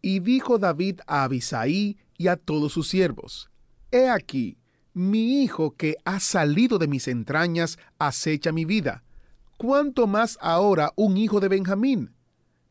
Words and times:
Y 0.00 0.20
dijo 0.20 0.58
David 0.58 1.00
a 1.06 1.24
Abisaí 1.24 1.98
y 2.16 2.28
a 2.28 2.36
todos 2.36 2.72
sus 2.72 2.88
siervos, 2.88 3.50
He 3.90 4.08
aquí, 4.08 4.58
mi 4.94 5.42
hijo 5.42 5.76
que 5.76 5.96
ha 6.04 6.20
salido 6.20 6.78
de 6.78 6.88
mis 6.88 7.08
entrañas 7.08 7.78
acecha 7.98 8.52
mi 8.52 8.64
vida. 8.64 9.04
¿Cuánto 9.56 10.06
más 10.06 10.38
ahora 10.40 10.92
un 10.96 11.16
hijo 11.16 11.40
de 11.40 11.48
Benjamín? 11.48 12.12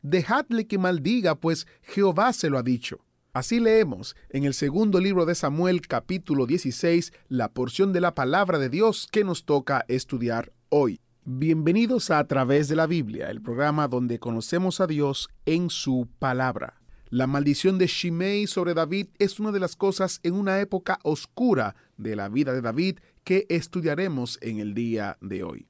Dejadle 0.02 0.66
que 0.66 0.78
maldiga, 0.78 1.34
pues 1.34 1.66
Jehová 1.82 2.32
se 2.32 2.50
lo 2.50 2.58
ha 2.58 2.62
dicho. 2.62 3.00
Así 3.32 3.60
leemos 3.60 4.16
en 4.30 4.44
el 4.44 4.54
segundo 4.54 5.00
libro 5.00 5.26
de 5.26 5.34
Samuel 5.34 5.82
capítulo 5.86 6.46
16 6.46 7.12
la 7.28 7.48
porción 7.52 7.92
de 7.92 8.00
la 8.00 8.14
palabra 8.14 8.58
de 8.58 8.68
Dios 8.68 9.06
que 9.10 9.22
nos 9.22 9.44
toca 9.44 9.84
estudiar 9.88 10.52
hoy. 10.70 11.00
Bienvenidos 11.24 12.10
a, 12.10 12.20
a 12.20 12.26
través 12.26 12.68
de 12.68 12.76
la 12.76 12.86
Biblia, 12.86 13.30
el 13.30 13.42
programa 13.42 13.86
donde 13.86 14.18
conocemos 14.18 14.80
a 14.80 14.86
Dios 14.86 15.28
en 15.44 15.68
su 15.68 16.08
palabra. 16.18 16.77
La 17.10 17.26
maldición 17.26 17.78
de 17.78 17.86
Shimei 17.86 18.46
sobre 18.46 18.74
David 18.74 19.08
es 19.18 19.40
una 19.40 19.50
de 19.50 19.60
las 19.60 19.76
cosas 19.76 20.20
en 20.24 20.34
una 20.34 20.60
época 20.60 20.98
oscura 21.04 21.74
de 21.96 22.14
la 22.14 22.28
vida 22.28 22.52
de 22.52 22.60
David 22.60 22.98
que 23.24 23.46
estudiaremos 23.48 24.38
en 24.42 24.58
el 24.58 24.74
día 24.74 25.16
de 25.22 25.42
hoy. 25.42 25.68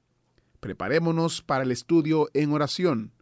Preparémonos 0.59 1.41
para 1.41 1.63
el 1.63 1.71
estudio 1.71 2.27
en 2.33 2.51
oración. 2.51 3.13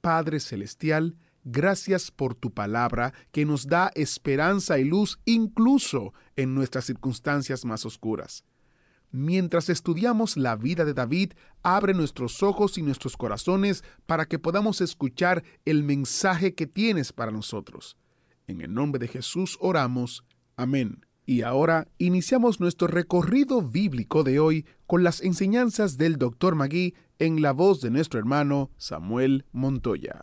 Padre 0.00 0.40
Celestial, 0.40 1.18
gracias 1.44 2.10
por 2.10 2.34
tu 2.34 2.52
palabra 2.52 3.14
que 3.30 3.44
nos 3.44 3.68
da 3.68 3.92
esperanza 3.94 4.80
y 4.80 4.84
luz 4.84 5.20
incluso 5.24 6.14
en 6.34 6.52
nuestras 6.52 6.84
circunstancias 6.86 7.64
más 7.64 7.86
oscuras. 7.86 8.42
Mientras 9.12 9.68
estudiamos 9.68 10.36
la 10.36 10.56
vida 10.56 10.84
de 10.84 10.94
David, 10.94 11.32
abre 11.62 11.94
nuestros 11.94 12.42
ojos 12.42 12.76
y 12.76 12.82
nuestros 12.82 13.16
corazones 13.16 13.84
para 14.06 14.26
que 14.26 14.38
podamos 14.38 14.80
escuchar 14.80 15.44
el 15.64 15.84
mensaje 15.84 16.54
que 16.54 16.66
tienes 16.66 17.12
para 17.12 17.30
nosotros. 17.30 17.96
En 18.46 18.60
el 18.60 18.74
nombre 18.74 18.98
de 18.98 19.08
Jesús 19.08 19.56
oramos. 19.60 20.24
Amén. 20.56 21.06
Y 21.24 21.42
ahora 21.42 21.88
iniciamos 21.98 22.60
nuestro 22.60 22.86
recorrido 22.86 23.60
bíblico 23.60 24.22
de 24.22 24.38
hoy 24.38 24.66
con 24.86 25.02
las 25.02 25.20
enseñanzas 25.22 25.96
del 25.96 26.18
Dr. 26.18 26.54
Magui 26.54 26.94
en 27.18 27.42
la 27.42 27.52
voz 27.52 27.80
de 27.80 27.90
nuestro 27.90 28.20
hermano 28.20 28.70
Samuel 28.76 29.44
Montoya. 29.50 30.22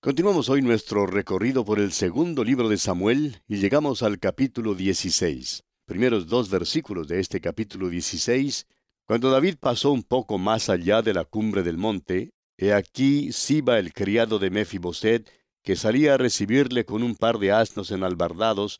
Continuamos 0.00 0.48
hoy 0.48 0.62
nuestro 0.62 1.06
recorrido 1.06 1.64
por 1.64 1.78
el 1.78 1.92
segundo 1.92 2.42
libro 2.42 2.68
de 2.68 2.78
Samuel 2.78 3.42
y 3.46 3.58
llegamos 3.58 4.02
al 4.02 4.18
capítulo 4.18 4.74
16 4.74 5.62
primeros 5.90 6.28
dos 6.28 6.48
versículos 6.48 7.08
de 7.08 7.18
este 7.18 7.40
capítulo 7.40 7.88
16, 7.88 8.68
cuando 9.06 9.28
David 9.28 9.56
pasó 9.58 9.90
un 9.90 10.04
poco 10.04 10.38
más 10.38 10.68
allá 10.68 11.02
de 11.02 11.12
la 11.12 11.24
cumbre 11.24 11.64
del 11.64 11.78
monte, 11.78 12.30
he 12.56 12.72
aquí 12.72 13.32
Siba 13.32 13.76
el 13.80 13.92
criado 13.92 14.38
de 14.38 14.50
Mefiboset, 14.50 15.28
que 15.64 15.74
salía 15.74 16.14
a 16.14 16.16
recibirle 16.16 16.84
con 16.84 17.02
un 17.02 17.16
par 17.16 17.40
de 17.40 17.50
asnos 17.50 17.90
enalbardados, 17.90 18.78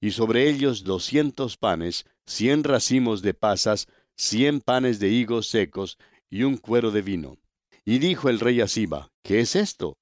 y 0.00 0.12
sobre 0.12 0.48
ellos 0.48 0.82
doscientos 0.82 1.58
panes, 1.58 2.06
cien 2.24 2.64
racimos 2.64 3.20
de 3.20 3.34
pasas, 3.34 3.86
cien 4.16 4.62
panes 4.62 4.98
de 4.98 5.10
higos 5.10 5.48
secos, 5.48 5.98
y 6.30 6.44
un 6.44 6.56
cuero 6.56 6.90
de 6.90 7.02
vino. 7.02 7.36
Y 7.84 7.98
dijo 7.98 8.30
el 8.30 8.40
rey 8.40 8.62
a 8.62 8.66
Siba, 8.66 9.10
¿qué 9.22 9.40
es 9.40 9.56
esto? 9.56 9.98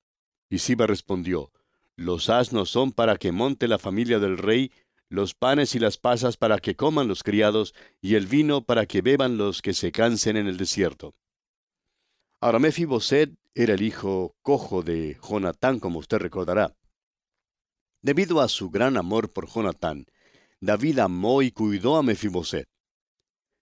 Y 0.48 0.58
Siba 0.58 0.86
respondió, 0.86 1.50
Los 1.96 2.30
asnos 2.30 2.70
son 2.70 2.92
para 2.92 3.16
que 3.16 3.32
monte 3.32 3.66
la 3.66 3.78
familia 3.80 4.20
del 4.20 4.38
rey, 4.38 4.70
los 5.08 5.34
panes 5.34 5.74
y 5.74 5.78
las 5.78 5.98
pasas 5.98 6.36
para 6.36 6.58
que 6.58 6.76
coman 6.76 7.08
los 7.08 7.22
criados, 7.22 7.74
y 8.00 8.14
el 8.14 8.26
vino 8.26 8.64
para 8.64 8.86
que 8.86 9.02
beban 9.02 9.36
los 9.36 9.62
que 9.62 9.74
se 9.74 9.92
cansen 9.92 10.36
en 10.36 10.46
el 10.46 10.56
desierto. 10.56 11.14
Ahora 12.40 12.58
Mefiboset 12.58 13.32
era 13.54 13.74
el 13.74 13.82
hijo 13.82 14.34
cojo 14.42 14.82
de 14.82 15.18
Jonatán, 15.22 15.80
como 15.80 15.98
usted 15.98 16.18
recordará. 16.18 16.74
Debido 18.02 18.40
a 18.40 18.48
su 18.48 18.70
gran 18.70 18.96
amor 18.96 19.32
por 19.32 19.48
Jonatán, 19.48 20.06
David 20.60 20.98
amó 20.98 21.42
y 21.42 21.52
cuidó 21.52 21.96
a 21.96 22.02
Mefiboset. 22.02 22.68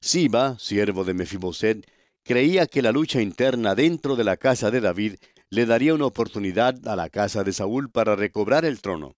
Siba, 0.01 0.59
siervo 0.59 1.05
de 1.05 1.15
Mefiboset, 1.15 1.89
creía 2.25 2.67
que 2.67 2.83
la 2.83 2.91
lucha 2.91 3.21
interna 3.21 3.75
dentro 3.75 4.17
de 4.17 4.25
la 4.25 4.37
casa 4.37 4.71
de 4.71 4.81
David 4.81 5.15
le 5.51 5.67
daría 5.67 5.95
una 5.95 6.07
oportunidad 6.07 6.89
a 6.89 6.97
la 6.97 7.09
casa 7.11 7.45
de 7.45 7.53
Saúl 7.53 7.91
para 7.91 8.17
recobrar 8.17 8.65
el 8.65 8.81
trono. 8.81 9.15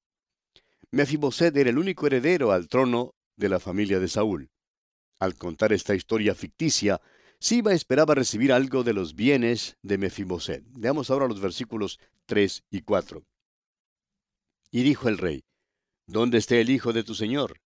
Mefiboset 0.94 1.56
era 1.56 1.70
el 1.70 1.78
único 1.78 2.06
heredero 2.06 2.52
al 2.52 2.68
trono 2.68 3.16
de 3.34 3.48
la 3.48 3.58
familia 3.58 3.98
de 3.98 4.06
Saúl. 4.06 4.52
Al 5.18 5.34
contar 5.34 5.72
esta 5.72 5.96
historia 5.96 6.36
ficticia, 6.36 7.00
Siba 7.40 7.72
esperaba 7.72 8.14
recibir 8.14 8.52
algo 8.52 8.84
de 8.84 8.92
los 8.92 9.16
bienes 9.16 9.76
de 9.82 9.98
Mefiboset. 9.98 10.62
Veamos 10.68 11.10
ahora 11.10 11.26
los 11.26 11.40
versículos 11.40 11.98
3 12.26 12.62
y 12.70 12.82
4. 12.82 13.24
Y 14.70 14.84
dijo 14.84 15.08
el 15.08 15.18
rey, 15.18 15.42
¿Dónde 16.06 16.38
está 16.38 16.54
el 16.58 16.70
hijo 16.70 16.92
de 16.92 17.02
tu 17.02 17.16
señor? 17.16 17.60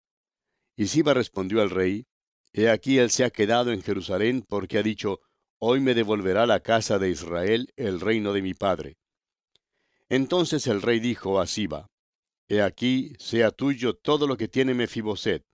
Y 0.75 0.87
Siba 0.87 1.13
respondió 1.13 1.61
al 1.61 1.69
rey, 1.69 2.07
He 2.55 2.71
aquí 2.71 2.97
él 2.97 3.11
se 3.11 3.25
ha 3.25 3.31
quedado 3.31 3.73
en 3.73 3.83
Jerusalén 3.83 4.43
porque 4.49 4.79
ha 4.79 4.83
dicho, 4.83 5.21
Hoy 5.59 5.81
me 5.81 5.93
devolverá 5.93 6.47
la 6.47 6.61
casa 6.61 6.99
de 6.99 7.11
Israel 7.11 7.75
el 7.77 8.01
reino 8.01 8.33
de 8.33 8.41
mi 8.41 8.55
padre. 8.55 8.97
Entonces 10.09 10.67
el 10.67 10.81
rey 10.81 10.99
dijo 10.99 11.41
a 11.41 11.47
Siba, 11.47 11.91
He 12.49 12.63
aquí, 12.63 13.13
sea 13.19 13.51
tuyo 13.51 13.95
todo 13.95 14.27
lo 14.27 14.37
que 14.37 14.49
tiene 14.49 14.73
Mefiboset. 14.73 15.45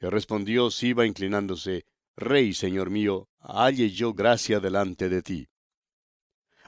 Y 0.00 0.06
respondió 0.06 0.70
Siba 0.70 1.04
inclinándose, 1.04 1.84
Rey, 2.16 2.54
señor 2.54 2.90
mío, 2.90 3.28
halle 3.40 3.90
yo 3.90 4.14
gracia 4.14 4.60
delante 4.60 5.08
de 5.08 5.22
ti. 5.22 5.48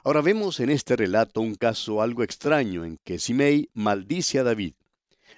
Ahora 0.03 0.21
vemos 0.21 0.59
en 0.59 0.69
este 0.69 0.95
relato 0.95 1.41
un 1.41 1.55
caso 1.55 2.01
algo 2.01 2.23
extraño 2.23 2.85
en 2.85 2.97
que 3.03 3.19
Simei 3.19 3.69
maldice 3.73 4.39
a 4.39 4.43
David. 4.43 4.73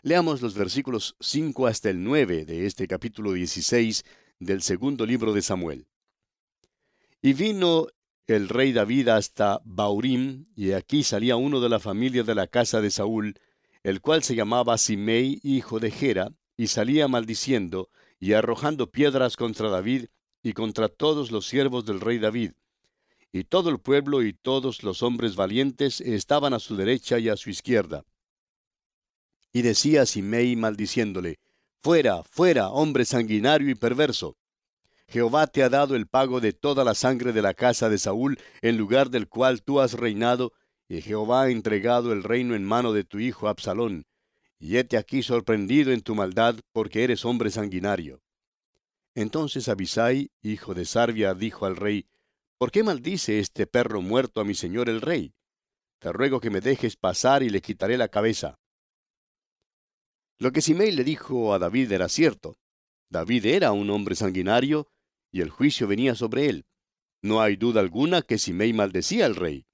Leamos 0.01 0.41
los 0.41 0.55
versículos 0.55 1.15
5 1.19 1.67
hasta 1.67 1.89
el 1.89 2.03
9 2.03 2.45
de 2.45 2.65
este 2.65 2.88
capítulo 2.88 3.33
16 3.33 4.03
del 4.39 4.61
segundo 4.61 5.05
libro 5.05 5.33
de 5.33 5.41
Samuel. 5.41 5.88
Y 7.21 7.33
vino 7.33 7.88
el 8.25 8.50
rey 8.50 8.71
David 8.71 9.09
hasta 9.09 9.61
Baurim, 9.63 10.45
y 10.55 10.71
aquí 10.71 11.03
salía 11.03 11.35
uno 11.35 11.59
de 11.59 11.69
la 11.69 11.79
familia 11.79 12.23
de 12.23 12.35
la 12.35 12.47
casa 12.47 12.81
de 12.81 12.89
Saúl, 12.89 13.35
el 13.83 14.01
cual 14.01 14.23
se 14.23 14.35
llamaba 14.35 14.77
Simei, 14.77 15.39
hijo 15.44 15.79
de 15.79 15.91
Gera, 15.91 16.31
y 16.55 16.67
salía 16.67 17.07
maldiciendo 17.07 17.89
y 18.19 18.33
arrojando 18.33 18.89
piedras 18.89 19.35
contra 19.35 19.69
David 19.69 20.05
y 20.41 20.53
contra 20.53 20.88
todos 20.88 21.31
los 21.31 21.47
siervos 21.47 21.85
del 21.85 21.99
rey 21.99 22.19
David. 22.19 22.51
Y 23.31 23.44
todo 23.44 23.69
el 23.69 23.79
pueblo 23.79 24.21
y 24.23 24.33
todos 24.33 24.83
los 24.83 25.03
hombres 25.03 25.35
valientes 25.35 25.99
estaban 25.99 26.53
a 26.53 26.59
su 26.59 26.75
derecha 26.75 27.19
y 27.19 27.29
a 27.29 27.35
su 27.35 27.49
izquierda. 27.49 28.05
Y 29.51 29.61
decía 29.61 30.05
Simei 30.05 30.55
maldiciéndole, 30.55 31.39
Fuera, 31.81 32.23
fuera, 32.23 32.69
hombre 32.69 33.03
sanguinario 33.03 33.69
y 33.69 33.75
perverso. 33.75 34.38
Jehová 35.07 35.47
te 35.47 35.63
ha 35.63 35.69
dado 35.69 35.95
el 35.95 36.07
pago 36.07 36.39
de 36.39 36.53
toda 36.53 36.85
la 36.85 36.95
sangre 36.95 37.33
de 37.33 37.41
la 37.41 37.53
casa 37.53 37.89
de 37.89 37.97
Saúl, 37.97 38.39
en 38.61 38.77
lugar 38.77 39.09
del 39.09 39.27
cual 39.27 39.61
tú 39.61 39.81
has 39.81 39.94
reinado, 39.94 40.53
y 40.88 41.01
Jehová 41.01 41.44
ha 41.44 41.49
entregado 41.49 42.13
el 42.13 42.23
reino 42.23 42.55
en 42.55 42.63
mano 42.63 42.94
de 42.94 43.03
tu 43.03 43.19
hijo 43.19 43.47
Absalón, 43.47 44.06
y 44.59 44.77
hete 44.77 44.97
aquí 44.97 45.24
sorprendido 45.24 45.91
en 45.91 46.01
tu 46.01 46.15
maldad, 46.15 46.56
porque 46.71 47.03
eres 47.03 47.25
hombre 47.25 47.51
sanguinario. 47.51 48.21
Entonces 49.15 49.69
Abisai, 49.69 50.31
hijo 50.41 50.74
de 50.74 50.85
Sarbia, 50.85 51.33
dijo 51.33 51.65
al 51.65 51.75
rey, 51.75 52.07
¿Por 52.57 52.71
qué 52.71 52.83
maldice 52.83 53.39
este 53.39 53.68
perro 53.68 54.01
muerto 54.01 54.39
a 54.39 54.45
mi 54.45 54.56
señor 54.56 54.89
el 54.89 55.01
rey? 55.01 55.33
Te 56.00 56.12
ruego 56.12 56.39
que 56.39 56.50
me 56.50 56.62
dejes 56.62 56.95
pasar 56.95 57.44
y 57.44 57.50
le 57.50 57.62
quitaré 57.62 57.97
la 57.97 58.07
cabeza. 58.07 58.59
Lo 60.39 60.51
que 60.51 60.62
Simei 60.62 60.91
le 60.91 61.03
dijo 61.03 61.53
a 61.53 61.59
David 61.59 61.91
era 61.91 62.09
cierto. 62.09 62.57
David 63.09 63.45
era 63.45 63.71
un 63.71 63.89
hombre 63.89 64.15
sanguinario, 64.15 64.88
y 65.31 65.41
el 65.41 65.50
juicio 65.50 65.88
venía 65.88 66.15
sobre 66.15 66.50
él. 66.50 66.65
No 67.21 67.41
hay 67.41 67.56
duda 67.56 67.80
alguna 67.80 68.21
que 68.21 68.38
Simei 68.38 68.74
maldecía 68.74 69.25
al 69.25 69.35
rey. 69.35 69.65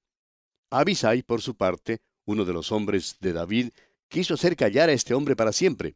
Abisai, 0.70 1.24
por 1.24 1.42
su 1.42 1.56
parte, 1.56 2.02
uno 2.26 2.46
de 2.46 2.54
los 2.54 2.72
hombres 2.72 3.18
de 3.20 3.34
David, 3.34 3.72
quiso 4.08 4.36
hacer 4.36 4.56
callar 4.56 4.90
a 4.90 4.94
este 4.94 5.14
hombre 5.14 5.36
para 5.36 5.52
siempre. 5.52 5.96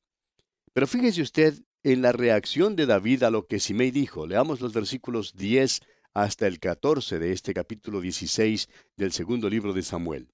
Pero 0.73 0.87
fíjese 0.87 1.21
usted 1.21 1.59
en 1.83 2.01
la 2.01 2.11
reacción 2.11 2.75
de 2.75 2.85
David 2.85 3.23
a 3.23 3.31
lo 3.31 3.45
que 3.45 3.59
Simei 3.59 3.91
dijo. 3.91 4.25
Leamos 4.25 4.61
los 4.61 4.73
versículos 4.73 5.33
10 5.35 5.81
hasta 6.13 6.47
el 6.47 6.59
14 6.59 7.19
de 7.19 7.31
este 7.31 7.53
capítulo 7.53 8.01
16 8.01 8.69
del 8.95 9.11
segundo 9.11 9.49
libro 9.49 9.73
de 9.73 9.83
Samuel. 9.83 10.29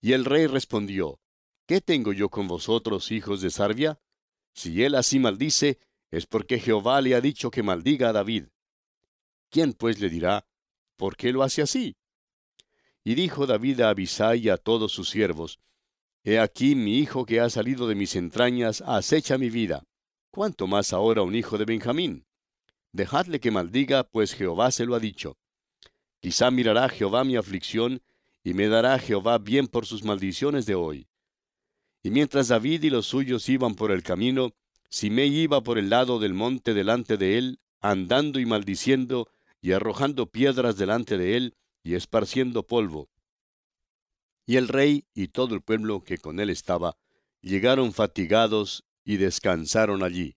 Y 0.00 0.12
el 0.12 0.24
rey 0.24 0.46
respondió, 0.46 1.20
¿qué 1.66 1.80
tengo 1.80 2.12
yo 2.12 2.28
con 2.28 2.46
vosotros, 2.46 3.10
hijos 3.10 3.40
de 3.40 3.50
Sarvia? 3.50 3.98
Si 4.54 4.84
él 4.84 4.94
así 4.94 5.18
maldice, 5.18 5.78
es 6.10 6.26
porque 6.26 6.58
Jehová 6.58 7.00
le 7.00 7.14
ha 7.14 7.20
dicho 7.20 7.50
que 7.50 7.62
maldiga 7.62 8.10
a 8.10 8.12
David. 8.12 8.46
¿Quién 9.50 9.72
pues 9.72 10.00
le 10.00 10.08
dirá, 10.08 10.46
¿por 10.96 11.16
qué 11.16 11.32
lo 11.32 11.42
hace 11.42 11.62
así? 11.62 11.96
Y 13.06 13.14
dijo 13.14 13.46
David 13.46 13.82
a 13.82 13.90
Abisai 13.90 14.40
y 14.40 14.48
a 14.48 14.56
todos 14.56 14.90
sus 14.90 15.10
siervos, 15.10 15.60
He 16.24 16.40
aquí 16.40 16.74
mi 16.74 16.98
hijo 16.98 17.24
que 17.24 17.38
ha 17.38 17.48
salido 17.48 17.86
de 17.86 17.94
mis 17.94 18.16
entrañas 18.16 18.82
acecha 18.84 19.38
mi 19.38 19.48
vida. 19.48 19.84
¿Cuánto 20.32 20.66
más 20.66 20.92
ahora 20.92 21.22
un 21.22 21.36
hijo 21.36 21.56
de 21.56 21.66
Benjamín? 21.66 22.26
Dejadle 22.90 23.38
que 23.38 23.52
maldiga, 23.52 24.02
pues 24.02 24.34
Jehová 24.34 24.72
se 24.72 24.86
lo 24.86 24.96
ha 24.96 24.98
dicho. 24.98 25.36
Quizá 26.18 26.50
mirará 26.50 26.88
Jehová 26.88 27.22
mi 27.22 27.36
aflicción, 27.36 28.02
y 28.42 28.54
me 28.54 28.66
dará 28.66 28.98
Jehová 28.98 29.38
bien 29.38 29.68
por 29.68 29.86
sus 29.86 30.02
maldiciones 30.02 30.66
de 30.66 30.74
hoy. 30.74 31.06
Y 32.02 32.10
mientras 32.10 32.48
David 32.48 32.82
y 32.82 32.90
los 32.90 33.06
suyos 33.06 33.48
iban 33.48 33.76
por 33.76 33.92
el 33.92 34.02
camino, 34.02 34.52
Simei 34.90 35.32
iba 35.32 35.60
por 35.60 35.78
el 35.78 35.90
lado 35.90 36.18
del 36.18 36.34
monte 36.34 36.74
delante 36.74 37.16
de 37.16 37.38
él, 37.38 37.60
andando 37.80 38.40
y 38.40 38.46
maldiciendo, 38.46 39.28
y 39.60 39.70
arrojando 39.70 40.26
piedras 40.26 40.76
delante 40.76 41.16
de 41.16 41.36
él, 41.36 41.54
y 41.86 41.94
esparciendo 41.94 42.66
polvo. 42.66 43.08
Y 44.44 44.56
el 44.56 44.66
rey 44.66 45.06
y 45.14 45.28
todo 45.28 45.54
el 45.54 45.62
pueblo 45.62 46.02
que 46.02 46.18
con 46.18 46.40
él 46.40 46.50
estaba 46.50 46.96
llegaron 47.42 47.92
fatigados 47.92 48.84
y 49.04 49.18
descansaron 49.18 50.02
allí. 50.02 50.36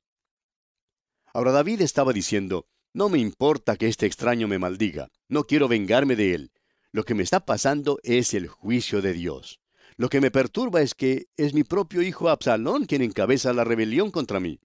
Ahora 1.34 1.52
David 1.52 1.82
estaba 1.82 2.14
diciendo, 2.14 2.68
no 2.94 3.10
me 3.10 3.18
importa 3.18 3.78
que 3.78 3.88
este 3.88 4.06
extraño 4.06 4.48
me 4.48 4.60
maldiga, 4.60 5.10
no 5.28 5.44
quiero 5.46 5.68
vengarme 5.68 6.16
de 6.16 6.36
él. 6.36 6.52
Lo 6.92 7.04
que 7.04 7.16
me 7.16 7.24
está 7.24 7.40
pasando 7.46 7.98
es 8.04 8.36
el 8.36 8.48
juicio 8.48 9.02
de 9.02 9.14
Dios. 9.14 9.60
Lo 9.98 10.10
que 10.10 10.22
me 10.22 10.30
perturba 10.30 10.82
es 10.82 10.94
que 10.94 11.30
es 11.36 11.56
mi 11.56 11.64
propio 11.64 12.04
hijo 12.04 12.30
Absalón 12.30 12.86
quien 12.86 13.02
encabeza 13.02 13.54
la 13.54 13.64
rebelión 13.64 14.12
contra 14.12 14.40
mí. 14.40 14.60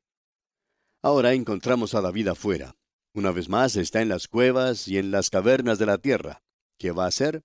Ahora 1.00 1.32
encontramos 1.32 1.94
a 1.94 2.02
David 2.02 2.28
afuera. 2.28 2.76
Una 3.14 3.30
vez 3.30 3.48
más 3.48 3.76
está 3.76 4.02
en 4.02 4.10
las 4.10 4.28
cuevas 4.28 4.87
y 4.87 4.98
en 4.98 5.10
las 5.10 5.30
cavernas 5.30 5.78
de 5.78 5.87
la 5.87 5.96
tierra. 5.96 6.44
¿Qué 6.79 6.91
va 6.91 7.05
a 7.05 7.09
hacer? 7.09 7.44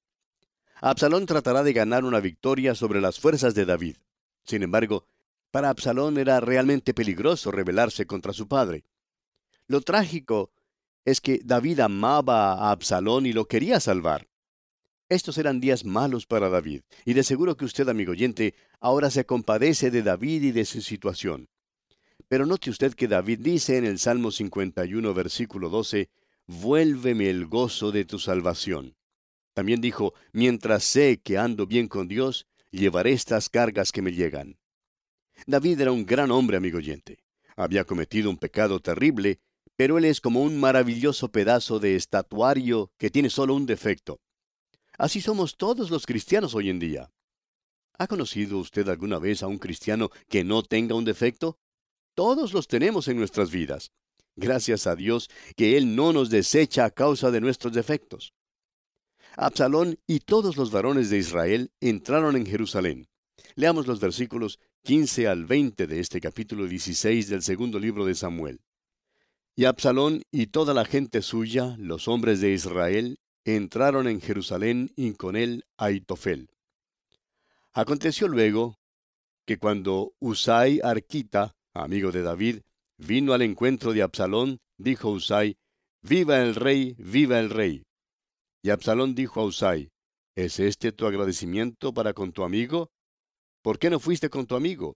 Absalón 0.81 1.25
tratará 1.25 1.63
de 1.63 1.73
ganar 1.73 2.05
una 2.05 2.19
victoria 2.19 2.75
sobre 2.75 3.01
las 3.01 3.19
fuerzas 3.19 3.53
de 3.53 3.65
David. 3.65 3.97
Sin 4.45 4.63
embargo, 4.63 5.05
para 5.51 5.69
Absalón 5.69 6.17
era 6.17 6.39
realmente 6.39 6.93
peligroso 6.93 7.51
rebelarse 7.51 8.05
contra 8.05 8.33
su 8.33 8.47
padre. 8.47 8.85
Lo 9.67 9.81
trágico 9.81 10.51
es 11.05 11.21
que 11.21 11.41
David 11.43 11.81
amaba 11.81 12.53
a 12.53 12.71
Absalón 12.71 13.25
y 13.25 13.33
lo 13.33 13.45
quería 13.45 13.79
salvar. 13.79 14.27
Estos 15.09 15.39
eran 15.39 15.59
días 15.59 15.85
malos 15.85 16.27
para 16.27 16.49
David, 16.49 16.81
y 17.03 17.13
de 17.13 17.23
seguro 17.23 17.57
que 17.57 17.65
usted, 17.65 17.89
amigo 17.89 18.11
oyente, 18.11 18.53
ahora 18.79 19.09
se 19.09 19.25
compadece 19.25 19.89
de 19.89 20.03
David 20.03 20.43
y 20.43 20.51
de 20.51 20.65
su 20.65 20.81
situación. 20.81 21.49
Pero 22.27 22.45
note 22.45 22.69
usted 22.69 22.93
que 22.93 23.07
David 23.07 23.39
dice 23.39 23.77
en 23.77 23.85
el 23.85 23.97
Salmo 23.97 24.29
51, 24.29 25.13
versículo 25.15 25.69
12, 25.69 26.09
Vuélveme 26.45 27.29
el 27.29 27.47
gozo 27.47 27.91
de 27.91 28.05
tu 28.05 28.19
salvación. 28.19 28.95
También 29.59 29.81
dijo, 29.81 30.13
mientras 30.31 30.85
sé 30.85 31.19
que 31.21 31.37
ando 31.37 31.67
bien 31.67 31.89
con 31.89 32.07
Dios, 32.07 32.47
llevaré 32.71 33.11
estas 33.11 33.49
cargas 33.49 33.91
que 33.91 34.01
me 34.01 34.13
llegan. 34.13 34.57
David 35.47 35.81
era 35.81 35.91
un 35.91 36.05
gran 36.05 36.31
hombre, 36.31 36.55
amigo 36.55 36.77
oyente. 36.77 37.25
Había 37.57 37.83
cometido 37.83 38.29
un 38.29 38.37
pecado 38.37 38.79
terrible, 38.79 39.41
pero 39.75 39.97
él 39.97 40.05
es 40.05 40.21
como 40.21 40.43
un 40.43 40.57
maravilloso 40.57 41.29
pedazo 41.29 41.77
de 41.81 41.97
estatuario 41.97 42.93
que 42.97 43.09
tiene 43.09 43.29
solo 43.29 43.53
un 43.53 43.65
defecto. 43.65 44.21
Así 44.97 45.19
somos 45.19 45.57
todos 45.57 45.91
los 45.91 46.05
cristianos 46.05 46.55
hoy 46.55 46.69
en 46.69 46.79
día. 46.79 47.11
¿Ha 47.97 48.07
conocido 48.07 48.59
usted 48.59 48.87
alguna 48.87 49.19
vez 49.19 49.43
a 49.43 49.47
un 49.47 49.57
cristiano 49.57 50.09
que 50.29 50.45
no 50.45 50.63
tenga 50.63 50.95
un 50.95 51.03
defecto? 51.03 51.59
Todos 52.15 52.53
los 52.53 52.69
tenemos 52.69 53.09
en 53.09 53.17
nuestras 53.17 53.51
vidas. 53.51 53.91
Gracias 54.37 54.87
a 54.87 54.95
Dios 54.95 55.29
que 55.57 55.75
Él 55.75 55.97
no 55.97 56.13
nos 56.13 56.29
desecha 56.29 56.85
a 56.85 56.91
causa 56.91 57.29
de 57.29 57.41
nuestros 57.41 57.73
defectos. 57.73 58.33
Absalón 59.37 59.99
y 60.07 60.19
todos 60.19 60.57
los 60.57 60.71
varones 60.71 61.09
de 61.09 61.17
Israel 61.17 61.71
entraron 61.79 62.35
en 62.35 62.45
Jerusalén. 62.45 63.07
Leamos 63.55 63.87
los 63.87 63.99
versículos 63.99 64.59
15 64.83 65.27
al 65.27 65.45
20 65.45 65.87
de 65.87 65.99
este 65.99 66.19
capítulo 66.19 66.67
16 66.67 67.29
del 67.29 67.41
segundo 67.41 67.79
libro 67.79 68.05
de 68.05 68.15
Samuel. 68.15 68.61
Y 69.55 69.65
Absalón 69.65 70.23
y 70.31 70.47
toda 70.47 70.73
la 70.73 70.85
gente 70.85 71.21
suya, 71.21 71.75
los 71.77 72.07
hombres 72.07 72.41
de 72.41 72.51
Israel, 72.51 73.19
entraron 73.43 74.07
en 74.07 74.21
Jerusalén 74.21 74.91
y 74.95 75.13
con 75.13 75.35
él 75.35 75.65
Aitofel. 75.77 76.49
Aconteció 77.73 78.27
luego 78.27 78.79
que 79.45 79.57
cuando 79.57 80.13
Usai 80.19 80.79
Arquita, 80.83 81.55
amigo 81.73 82.11
de 82.11 82.21
David, 82.21 82.61
vino 82.97 83.33
al 83.33 83.41
encuentro 83.41 83.93
de 83.93 84.01
Absalón, 84.01 84.59
dijo 84.77 85.09
Usai, 85.09 85.57
Viva 86.01 86.41
el 86.41 86.55
rey, 86.55 86.95
viva 86.97 87.39
el 87.39 87.49
rey. 87.49 87.83
Y 88.61 88.71
Absalón 88.71 89.15
dijo 89.15 89.39
a 89.41 89.45
Usai, 89.45 89.89
¿Es 90.35 90.59
este 90.59 90.91
tu 90.91 91.05
agradecimiento 91.05 91.93
para 91.93 92.13
con 92.13 92.31
tu 92.31 92.43
amigo? 92.43 92.91
¿Por 93.61 93.79
qué 93.79 93.89
no 93.89 93.99
fuiste 93.99 94.29
con 94.29 94.45
tu 94.45 94.55
amigo? 94.55 94.95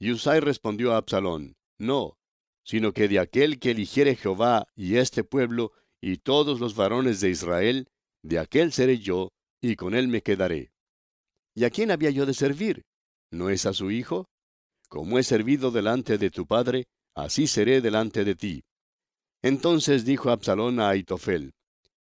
Y 0.00 0.12
Usai 0.12 0.40
respondió 0.40 0.92
a 0.92 0.98
Absalón, 0.98 1.54
No, 1.78 2.18
sino 2.64 2.92
que 2.92 3.08
de 3.08 3.18
aquel 3.18 3.58
que 3.58 3.72
eligiere 3.72 4.14
Jehová 4.14 4.66
y 4.74 4.96
este 4.96 5.24
pueblo 5.24 5.72
y 6.00 6.18
todos 6.18 6.60
los 6.60 6.76
varones 6.76 7.20
de 7.20 7.30
Israel, 7.30 7.88
de 8.22 8.38
aquel 8.38 8.72
seré 8.72 8.98
yo, 8.98 9.30
y 9.60 9.74
con 9.74 9.94
él 9.94 10.06
me 10.08 10.22
quedaré. 10.22 10.70
¿Y 11.54 11.64
a 11.64 11.70
quién 11.70 11.90
había 11.90 12.10
yo 12.10 12.26
de 12.26 12.34
servir? 12.34 12.82
¿No 13.32 13.50
es 13.50 13.66
a 13.66 13.72
su 13.72 13.90
hijo? 13.90 14.26
Como 14.88 15.18
he 15.18 15.22
servido 15.24 15.70
delante 15.70 16.18
de 16.18 16.30
tu 16.30 16.46
padre, 16.46 16.84
así 17.14 17.46
seré 17.46 17.80
delante 17.80 18.24
de 18.24 18.36
ti. 18.36 18.62
Entonces 19.42 20.04
dijo 20.04 20.30
Absalón 20.30 20.78
a 20.80 20.90
Aitofel, 20.90 21.52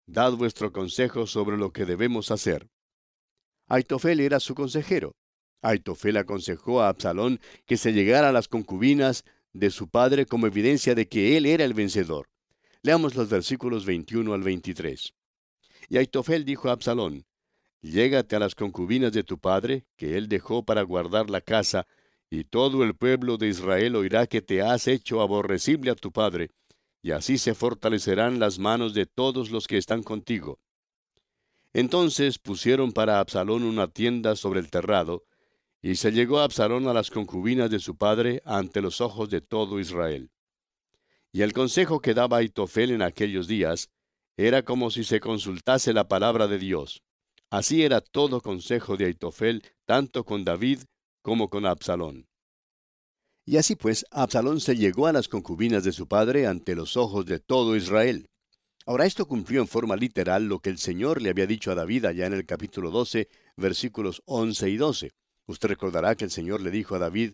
Dad 0.07 0.33
vuestro 0.33 0.71
consejo 0.71 1.25
sobre 1.25 1.57
lo 1.57 1.71
que 1.71 1.85
debemos 1.85 2.29
hacer. 2.31 2.67
Aitofel 3.67 4.19
era 4.19 4.39
su 4.39 4.53
consejero. 4.53 5.15
Aitofel 5.61 6.17
aconsejó 6.17 6.81
a 6.81 6.89
Absalón 6.89 7.39
que 7.65 7.77
se 7.77 7.91
llegara 7.91 8.29
a 8.29 8.31
las 8.31 8.47
concubinas 8.47 9.23
de 9.53 9.71
su 9.71 9.89
padre 9.89 10.25
como 10.27 10.45
evidencia 10.45 10.93
de 10.93 11.07
que 11.07 11.37
él 11.37 11.45
era 11.47 11.63
el 11.63 11.73
vencedor. 11.73 12.29
Leamos 12.83 13.15
los 13.15 13.29
versículos 13.29 13.85
21 13.85 14.31
al 14.33 14.43
23. 14.43 15.13
Y 15.89 15.97
Aitofel 15.97 16.45
dijo 16.45 16.69
a 16.69 16.73
Absalón, 16.73 17.25
Llégate 17.81 18.35
a 18.35 18.39
las 18.39 18.55
concubinas 18.55 19.11
de 19.11 19.23
tu 19.23 19.39
padre, 19.39 19.85
que 19.95 20.17
él 20.17 20.27
dejó 20.27 20.63
para 20.65 20.81
guardar 20.81 21.29
la 21.29 21.41
casa, 21.41 21.87
y 22.29 22.43
todo 22.43 22.83
el 22.83 22.95
pueblo 22.95 23.37
de 23.37 23.47
Israel 23.47 23.95
oirá 23.95 24.27
que 24.27 24.41
te 24.41 24.61
has 24.61 24.87
hecho 24.87 25.21
aborrecible 25.21 25.91
a 25.91 25.95
tu 25.95 26.11
padre, 26.11 26.49
y 27.05 27.11
así 27.11 27.37
se 27.37 27.53
fortalecerán 27.53 28.39
las 28.39 28.57
manos 28.57 28.95
de 28.95 29.05
todos 29.05 29.51
los 29.51 29.67
que 29.67 29.77
están 29.77 30.01
contigo. 30.01 30.59
Entonces 31.71 32.39
pusieron 32.39 32.93
para 32.93 33.19
Absalón 33.19 33.61
una 33.61 33.87
tienda 33.87 34.35
sobre 34.35 34.59
el 34.59 34.71
terrado, 34.71 35.23
y 35.83 35.97
se 35.97 36.11
llegó 36.11 36.39
Absalón 36.39 36.87
a 36.87 36.93
las 36.93 37.11
concubinas 37.11 37.69
de 37.69 37.77
su 37.77 37.95
padre 37.95 38.41
ante 38.43 38.81
los 38.81 39.01
ojos 39.01 39.29
de 39.29 39.39
todo 39.39 39.79
Israel. 39.79 40.31
Y 41.31 41.43
el 41.43 41.53
consejo 41.53 41.99
que 41.99 42.15
daba 42.15 42.37
Aitofel 42.37 42.89
en 42.89 43.03
aquellos 43.03 43.45
días 43.47 43.91
era 44.35 44.63
como 44.63 44.89
si 44.89 45.03
se 45.03 45.19
consultase 45.19 45.93
la 45.93 46.07
palabra 46.07 46.47
de 46.47 46.57
Dios. 46.57 47.03
Así 47.51 47.83
era 47.83 48.01
todo 48.01 48.41
consejo 48.41 48.97
de 48.97 49.05
Aitofel, 49.05 49.61
tanto 49.85 50.23
con 50.23 50.43
David 50.43 50.79
como 51.21 51.51
con 51.51 51.67
Absalón. 51.67 52.25
Y 53.45 53.57
así 53.57 53.75
pues, 53.75 54.05
Absalón 54.09 54.59
se 54.59 54.75
llegó 54.75 55.05
a 55.05 55.13
las 55.13 55.27
concubinas 55.27 55.83
de 55.83 55.91
su 55.91 56.07
padre 56.07 56.47
ante 56.47 56.75
los 56.75 56.97
ojos 56.97 57.25
de 57.27 57.39
todo 57.39 57.75
Israel. 57.75 58.29
Ahora 58.87 59.05
esto 59.05 59.27
cumplió 59.27 59.61
en 59.61 59.67
forma 59.67 59.95
literal 59.95 60.47
lo 60.47 60.59
que 60.59 60.69
el 60.69 60.79
Señor 60.79 61.21
le 61.21 61.29
había 61.29 61.45
dicho 61.47 61.71
a 61.71 61.75
David 61.75 62.05
allá 62.05 62.25
en 62.25 62.33
el 62.33 62.45
capítulo 62.45 62.91
12, 62.91 63.29
versículos 63.55 64.21
11 64.25 64.69
y 64.69 64.77
12. 64.77 65.11
Usted 65.47 65.69
recordará 65.69 66.15
que 66.15 66.25
el 66.25 66.31
Señor 66.31 66.61
le 66.61 66.71
dijo 66.71 66.95
a 66.95 66.99
David, 66.99 67.33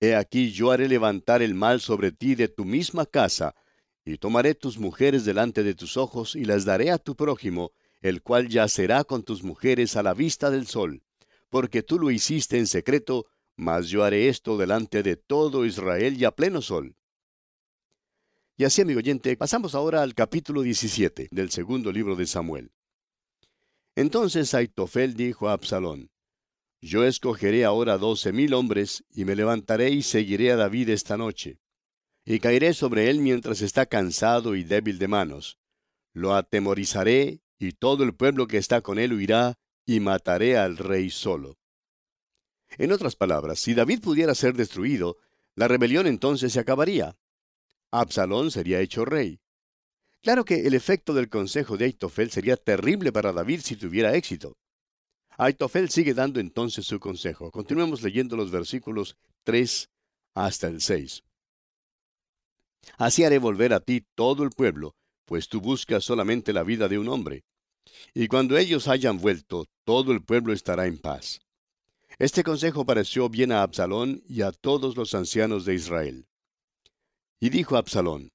He 0.00 0.16
aquí 0.16 0.50
yo 0.50 0.72
haré 0.72 0.88
levantar 0.88 1.42
el 1.42 1.54
mal 1.54 1.80
sobre 1.80 2.10
ti 2.10 2.34
de 2.34 2.48
tu 2.48 2.64
misma 2.64 3.06
casa, 3.06 3.54
y 4.04 4.18
tomaré 4.18 4.54
tus 4.54 4.78
mujeres 4.78 5.24
delante 5.24 5.62
de 5.62 5.74
tus 5.74 5.96
ojos 5.96 6.34
y 6.34 6.44
las 6.44 6.64
daré 6.64 6.90
a 6.90 6.98
tu 6.98 7.14
prójimo, 7.14 7.70
el 8.00 8.22
cual 8.22 8.48
yacerá 8.48 9.04
con 9.04 9.22
tus 9.22 9.44
mujeres 9.44 9.96
a 9.96 10.02
la 10.02 10.14
vista 10.14 10.50
del 10.50 10.66
sol, 10.66 11.02
porque 11.50 11.84
tú 11.84 12.00
lo 12.00 12.10
hiciste 12.10 12.58
en 12.58 12.66
secreto, 12.66 13.26
mas 13.56 13.88
yo 13.88 14.04
haré 14.04 14.28
esto 14.28 14.56
delante 14.56 15.02
de 15.02 15.16
todo 15.16 15.64
Israel 15.64 16.16
y 16.18 16.24
a 16.24 16.30
pleno 16.30 16.62
sol. 16.62 16.96
Y 18.56 18.64
así, 18.64 18.82
amigo 18.82 18.98
oyente, 18.98 19.36
pasamos 19.36 19.74
ahora 19.74 20.02
al 20.02 20.14
capítulo 20.14 20.62
17 20.62 21.28
del 21.30 21.50
segundo 21.50 21.90
libro 21.90 22.16
de 22.16 22.26
Samuel. 22.26 22.70
Entonces 23.96 24.54
Aitofel 24.54 25.14
dijo 25.14 25.48
a 25.48 25.52
Absalón, 25.54 26.10
Yo 26.80 27.04
escogeré 27.04 27.64
ahora 27.64 27.98
doce 27.98 28.32
mil 28.32 28.54
hombres, 28.54 29.04
y 29.10 29.24
me 29.24 29.36
levantaré 29.36 29.90
y 29.90 30.02
seguiré 30.02 30.52
a 30.52 30.56
David 30.56 30.90
esta 30.90 31.16
noche. 31.16 31.58
Y 32.24 32.38
caeré 32.38 32.72
sobre 32.72 33.10
él 33.10 33.18
mientras 33.18 33.62
está 33.62 33.86
cansado 33.86 34.54
y 34.54 34.64
débil 34.64 34.98
de 34.98 35.08
manos. 35.08 35.58
Lo 36.12 36.34
atemorizaré, 36.34 37.40
y 37.58 37.72
todo 37.72 38.04
el 38.04 38.14
pueblo 38.14 38.46
que 38.46 38.58
está 38.58 38.80
con 38.80 38.98
él 38.98 39.12
huirá, 39.12 39.54
y 39.86 40.00
mataré 40.00 40.56
al 40.56 40.76
rey 40.76 41.10
solo. 41.10 41.58
En 42.78 42.92
otras 42.92 43.16
palabras, 43.16 43.60
si 43.60 43.74
David 43.74 44.00
pudiera 44.00 44.34
ser 44.34 44.54
destruido, 44.54 45.18
la 45.54 45.68
rebelión 45.68 46.06
entonces 46.06 46.52
se 46.52 46.60
acabaría. 46.60 47.16
Absalón 47.90 48.50
sería 48.50 48.80
hecho 48.80 49.04
rey. 49.04 49.40
Claro 50.22 50.44
que 50.44 50.66
el 50.66 50.74
efecto 50.74 51.12
del 51.12 51.28
consejo 51.28 51.76
de 51.76 51.86
Aitofel 51.86 52.30
sería 52.30 52.56
terrible 52.56 53.12
para 53.12 53.32
David 53.32 53.60
si 53.62 53.76
tuviera 53.76 54.14
éxito. 54.14 54.56
Aitofel 55.36 55.90
sigue 55.90 56.14
dando 56.14 56.40
entonces 56.40 56.86
su 56.86 57.00
consejo. 57.00 57.50
Continuemos 57.50 58.02
leyendo 58.02 58.36
los 58.36 58.50
versículos 58.50 59.16
3 59.44 59.90
hasta 60.34 60.68
el 60.68 60.80
6. 60.80 61.22
Así 62.98 63.24
haré 63.24 63.38
volver 63.38 63.72
a 63.74 63.80
ti 63.80 64.04
todo 64.14 64.44
el 64.44 64.50
pueblo, 64.50 64.94
pues 65.24 65.48
tú 65.48 65.60
buscas 65.60 66.04
solamente 66.04 66.52
la 66.52 66.62
vida 66.62 66.88
de 66.88 66.98
un 66.98 67.08
hombre. 67.08 67.44
Y 68.14 68.28
cuando 68.28 68.56
ellos 68.56 68.88
hayan 68.88 69.18
vuelto, 69.18 69.66
todo 69.84 70.12
el 70.12 70.22
pueblo 70.22 70.52
estará 70.52 70.86
en 70.86 70.98
paz. 70.98 71.40
Este 72.18 72.44
consejo 72.44 72.84
pareció 72.84 73.28
bien 73.28 73.52
a 73.52 73.62
Absalón 73.62 74.22
y 74.28 74.42
a 74.42 74.52
todos 74.52 74.96
los 74.96 75.14
ancianos 75.14 75.64
de 75.64 75.74
Israel. 75.74 76.26
Y 77.40 77.50
dijo 77.50 77.76
Absalón, 77.76 78.30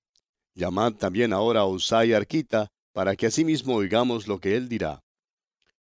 Llamad 0.56 0.94
también 0.94 1.34
ahora 1.34 1.62
a 1.62 1.66
Usai 1.66 2.14
Arquita, 2.14 2.68
para 2.94 3.16
que 3.16 3.28
asimismo 3.28 3.76
oigamos 3.76 4.28
lo 4.28 4.40
que 4.40 4.56
él 4.56 4.68
dirá. 4.68 5.02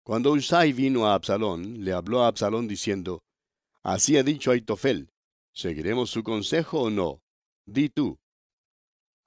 Cuando 0.02 0.32
Usai 0.32 0.72
vino 0.72 1.06
a 1.06 1.14
Absalón, 1.14 1.84
le 1.84 1.92
habló 1.92 2.22
a 2.22 2.26
Absalón 2.26 2.66
diciendo, 2.66 3.22
Así 3.82 4.16
ha 4.16 4.22
dicho 4.22 4.50
Aitofel, 4.50 5.10
¿seguiremos 5.52 6.10
su 6.10 6.24
consejo 6.24 6.82
o 6.82 6.90
no? 6.90 7.20
Di 7.66 7.88
tú. 7.88 8.18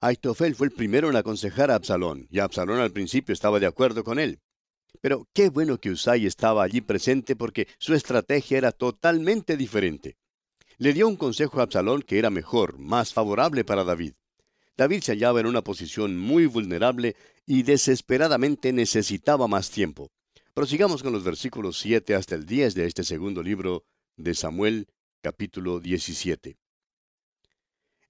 Aitofel 0.00 0.54
fue 0.54 0.66
el 0.68 0.72
primero 0.72 1.08
en 1.08 1.16
aconsejar 1.16 1.70
a 1.70 1.76
Absalón, 1.76 2.28
y 2.30 2.38
Absalón 2.40 2.78
al 2.78 2.92
principio 2.92 3.32
estaba 3.32 3.58
de 3.58 3.66
acuerdo 3.66 4.04
con 4.04 4.18
él. 4.18 4.38
Pero 5.00 5.28
qué 5.32 5.48
bueno 5.48 5.78
que 5.78 5.90
Usai 5.90 6.26
estaba 6.26 6.62
allí 6.62 6.80
presente 6.80 7.36
porque 7.36 7.68
su 7.78 7.94
estrategia 7.94 8.58
era 8.58 8.72
totalmente 8.72 9.56
diferente. 9.56 10.16
Le 10.78 10.92
dio 10.92 11.08
un 11.08 11.16
consejo 11.16 11.60
a 11.60 11.64
Absalón 11.64 12.02
que 12.02 12.18
era 12.18 12.30
mejor, 12.30 12.78
más 12.78 13.12
favorable 13.12 13.64
para 13.64 13.84
David. 13.84 14.14
David 14.76 15.02
se 15.02 15.12
hallaba 15.12 15.40
en 15.40 15.46
una 15.46 15.62
posición 15.62 16.16
muy 16.16 16.46
vulnerable 16.46 17.16
y 17.46 17.64
desesperadamente 17.64 18.72
necesitaba 18.72 19.48
más 19.48 19.70
tiempo. 19.70 20.10
Prosigamos 20.54 21.02
con 21.02 21.12
los 21.12 21.24
versículos 21.24 21.78
7 21.78 22.14
hasta 22.14 22.34
el 22.34 22.46
10 22.46 22.74
de 22.74 22.86
este 22.86 23.04
segundo 23.04 23.42
libro 23.42 23.84
de 24.16 24.34
Samuel, 24.34 24.88
capítulo 25.20 25.80
17. 25.80 26.56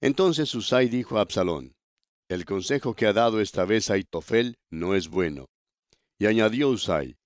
Entonces 0.01 0.53
Usai 0.55 0.89
dijo 0.89 1.17
a 1.17 1.21
Absalón, 1.21 1.73
el 2.27 2.45
consejo 2.45 2.93
que 2.93 3.07
ha 3.07 3.13
dado 3.13 3.41
esta 3.41 3.65
vez 3.65 3.89
Aitofel 3.89 4.59
no 4.69 4.93
es 4.93 5.09
bueno. 5.09 5.49
Y 6.19 6.25
añadió 6.27 6.69
Usai, 6.69 7.17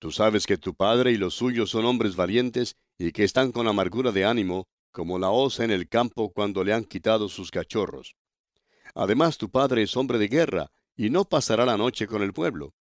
Tú 0.00 0.10
sabes 0.10 0.46
que 0.46 0.58
tu 0.58 0.74
padre 0.74 1.12
y 1.12 1.16
los 1.16 1.34
suyos 1.34 1.70
son 1.70 1.84
hombres 1.84 2.16
valientes 2.16 2.76
y 2.98 3.12
que 3.12 3.22
están 3.22 3.52
con 3.52 3.68
amargura 3.68 4.12
de 4.12 4.24
ánimo, 4.24 4.66
como 4.90 5.18
la 5.18 5.30
osa 5.30 5.62
en 5.62 5.70
el 5.70 5.88
campo 5.88 6.32
cuando 6.32 6.64
le 6.64 6.72
han 6.72 6.84
quitado 6.84 7.28
sus 7.28 7.50
cachorros. 7.50 8.16
Además 8.94 9.38
tu 9.38 9.50
padre 9.50 9.82
es 9.82 9.96
hombre 9.96 10.18
de 10.18 10.28
guerra, 10.28 10.72
y 10.96 11.10
no 11.10 11.24
pasará 11.24 11.64
la 11.64 11.76
noche 11.76 12.06
con 12.06 12.22
el 12.22 12.32
pueblo. 12.32 12.74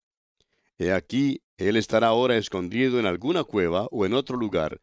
He 0.77 0.91
aquí, 0.91 1.41
él 1.57 1.75
estará 1.75 2.07
ahora 2.07 2.37
escondido 2.37 2.99
en 2.99 3.07
alguna 3.07 3.43
cueva 3.43 3.87
o 3.91 4.05
en 4.05 4.13
otro 4.13 4.37
lugar, 4.37 4.79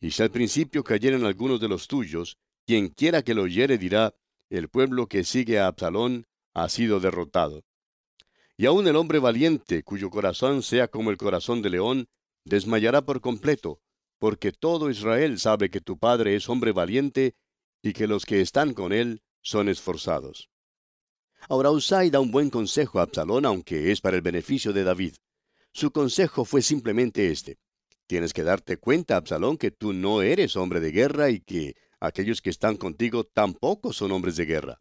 y 0.00 0.10
si 0.10 0.22
al 0.22 0.30
principio 0.30 0.84
cayeren 0.84 1.24
algunos 1.24 1.60
de 1.60 1.68
los 1.68 1.86
tuyos, 1.86 2.36
quien 2.66 2.88
quiera 2.88 3.22
que 3.22 3.34
lo 3.34 3.42
oyere 3.42 3.78
dirá, 3.78 4.14
el 4.50 4.68
pueblo 4.68 5.06
que 5.06 5.24
sigue 5.24 5.60
a 5.60 5.68
Absalón 5.68 6.26
ha 6.52 6.68
sido 6.68 7.00
derrotado. 7.00 7.62
Y 8.56 8.66
aun 8.66 8.86
el 8.88 8.96
hombre 8.96 9.18
valiente, 9.18 9.82
cuyo 9.82 10.08
corazón 10.08 10.62
sea 10.62 10.88
como 10.88 11.10
el 11.10 11.18
corazón 11.18 11.60
de 11.60 11.70
león, 11.70 12.08
desmayará 12.44 13.02
por 13.02 13.20
completo, 13.20 13.80
porque 14.18 14.52
todo 14.52 14.88
Israel 14.88 15.38
sabe 15.38 15.68
que 15.70 15.80
tu 15.80 15.98
padre 15.98 16.36
es 16.36 16.48
hombre 16.48 16.72
valiente 16.72 17.34
y 17.82 17.92
que 17.92 18.06
los 18.06 18.24
que 18.24 18.40
están 18.40 18.72
con 18.72 18.92
él 18.92 19.22
son 19.42 19.68
esforzados. 19.68 20.48
Ahora 21.48 21.70
Usai 21.70 22.10
da 22.10 22.18
un 22.18 22.30
buen 22.30 22.50
consejo 22.50 22.98
a 22.98 23.02
Absalón, 23.02 23.44
aunque 23.44 23.92
es 23.92 24.00
para 24.00 24.16
el 24.16 24.22
beneficio 24.22 24.72
de 24.72 24.84
David. 24.84 25.14
Su 25.72 25.90
consejo 25.90 26.44
fue 26.44 26.62
simplemente 26.62 27.30
este. 27.30 27.58
Tienes 28.06 28.32
que 28.32 28.42
darte 28.42 28.78
cuenta, 28.78 29.16
Absalón, 29.16 29.58
que 29.58 29.70
tú 29.70 29.92
no 29.92 30.22
eres 30.22 30.56
hombre 30.56 30.80
de 30.80 30.92
guerra 30.92 31.28
y 31.28 31.40
que 31.40 31.76
aquellos 32.00 32.40
que 32.40 32.50
están 32.50 32.76
contigo 32.76 33.24
tampoco 33.24 33.92
son 33.92 34.12
hombres 34.12 34.36
de 34.36 34.46
guerra. 34.46 34.80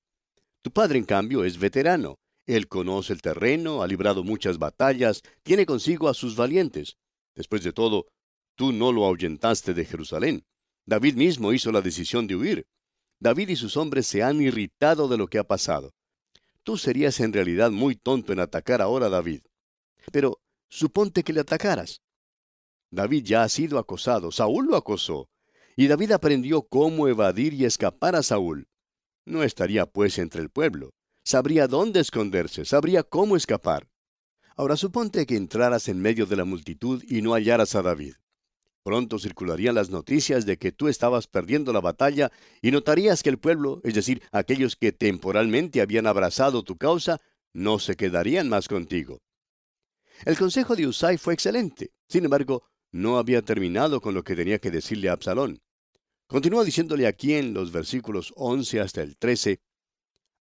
Tu 0.61 0.71
padre, 0.71 0.97
en 0.97 1.05
cambio, 1.05 1.43
es 1.43 1.57
veterano. 1.57 2.19
Él 2.45 2.67
conoce 2.67 3.13
el 3.13 3.21
terreno, 3.21 3.81
ha 3.81 3.87
librado 3.87 4.23
muchas 4.23 4.59
batallas, 4.59 5.23
tiene 5.43 5.65
consigo 5.65 6.09
a 6.09 6.13
sus 6.13 6.35
valientes. 6.35 6.97
Después 7.33 7.63
de 7.63 7.73
todo, 7.73 8.05
tú 8.55 8.71
no 8.71 8.91
lo 8.91 9.05
ahuyentaste 9.05 9.73
de 9.73 9.85
Jerusalén. 9.85 10.45
David 10.85 11.15
mismo 11.15 11.53
hizo 11.53 11.71
la 11.71 11.81
decisión 11.81 12.27
de 12.27 12.35
huir. 12.35 12.67
David 13.19 13.49
y 13.49 13.55
sus 13.55 13.77
hombres 13.77 14.05
se 14.05 14.21
han 14.21 14.41
irritado 14.41 15.07
de 15.07 15.17
lo 15.17 15.27
que 15.27 15.39
ha 15.39 15.43
pasado. 15.43 15.93
Tú 16.63 16.77
serías 16.77 17.19
en 17.19 17.33
realidad 17.33 17.71
muy 17.71 17.95
tonto 17.95 18.33
en 18.33 18.39
atacar 18.39 18.81
ahora 18.81 19.07
a 19.07 19.09
David. 19.09 19.41
Pero 20.11 20.39
suponte 20.69 21.23
que 21.23 21.33
le 21.33 21.41
atacaras. 21.41 22.01
David 22.91 23.23
ya 23.23 23.43
ha 23.43 23.49
sido 23.49 23.79
acosado, 23.79 24.31
Saúl 24.31 24.67
lo 24.67 24.75
acosó, 24.75 25.27
y 25.75 25.87
David 25.87 26.11
aprendió 26.11 26.61
cómo 26.63 27.07
evadir 27.07 27.53
y 27.53 27.65
escapar 27.65 28.15
a 28.15 28.23
Saúl. 28.23 28.67
No 29.25 29.43
estaría 29.43 29.85
pues 29.85 30.19
entre 30.19 30.41
el 30.41 30.49
pueblo. 30.49 30.93
Sabría 31.27 31.67
dónde 31.67 32.01
esconderse, 32.01 32.65
sabría 32.65 33.01
cómo 33.01 33.35
escapar. 33.35 33.89
Ahora 34.55 34.77
suponte 34.77 35.25
que 35.25 35.35
entraras 35.35 35.89
en 35.89 35.99
medio 35.99 36.27
de 36.27 36.35
la 36.35 36.45
multitud 36.45 37.03
y 37.07 37.23
no 37.23 37.33
hallaras 37.33 37.73
a 37.73 37.81
David. 37.81 38.13
Pronto 38.83 39.17
circularían 39.17 39.73
las 39.73 39.89
noticias 39.89 40.45
de 40.45 40.57
que 40.57 40.71
tú 40.71 40.87
estabas 40.87 41.25
perdiendo 41.25 41.73
la 41.73 41.81
batalla 41.81 42.31
y 42.61 42.69
notarías 42.69 43.23
que 43.23 43.31
el 43.31 43.39
pueblo, 43.39 43.81
es 43.83 43.95
decir, 43.95 44.21
aquellos 44.31 44.75
que 44.75 44.91
temporalmente 44.91 45.81
habían 45.81 46.05
abrazado 46.05 46.61
tu 46.61 46.77
causa, 46.77 47.19
no 47.53 47.79
se 47.79 47.95
quedarían 47.95 48.47
más 48.47 48.67
contigo. 48.67 49.23
El 50.25 50.37
consejo 50.37 50.75
de 50.75 50.85
Usai 50.85 51.17
fue 51.17 51.33
excelente. 51.33 51.91
Sin 52.07 52.23
embargo, 52.23 52.69
no 52.91 53.17
había 53.17 53.41
terminado 53.41 53.99
con 53.99 54.13
lo 54.13 54.23
que 54.23 54.35
tenía 54.35 54.59
que 54.59 54.69
decirle 54.69 55.09
a 55.09 55.13
Absalón. 55.13 55.59
Continúa 56.27 56.63
diciéndole 56.63 57.07
aquí 57.07 57.33
en 57.33 57.55
los 57.55 57.71
versículos 57.71 58.31
11 58.35 58.79
hasta 58.79 59.01
el 59.01 59.17
13, 59.17 59.59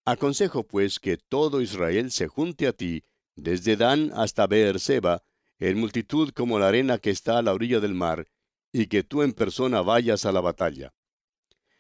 Aconsejo 0.06 0.68
pues 0.68 1.00
que 1.00 1.18
todo 1.18 1.62
Israel 1.62 2.12
se 2.12 2.28
junte 2.28 2.68
a 2.68 2.74
ti, 2.74 3.04
desde 3.36 3.78
Dan 3.78 4.12
hasta 4.14 4.48
Beerseba, 4.48 5.24
en 5.60 5.80
multitud 5.80 6.32
como 6.32 6.60
la 6.60 6.68
arena 6.68 6.98
que 6.98 7.10
está 7.10 7.38
a 7.38 7.42
la 7.42 7.54
orilla 7.54 7.80
del 7.80 7.94
mar, 7.94 8.28
y 8.74 8.88
que 8.88 9.04
tú 9.04 9.22
en 9.22 9.32
persona 9.32 9.82
vayas 9.82 10.26
a 10.26 10.32
la 10.34 10.42
batalla. 10.42 10.94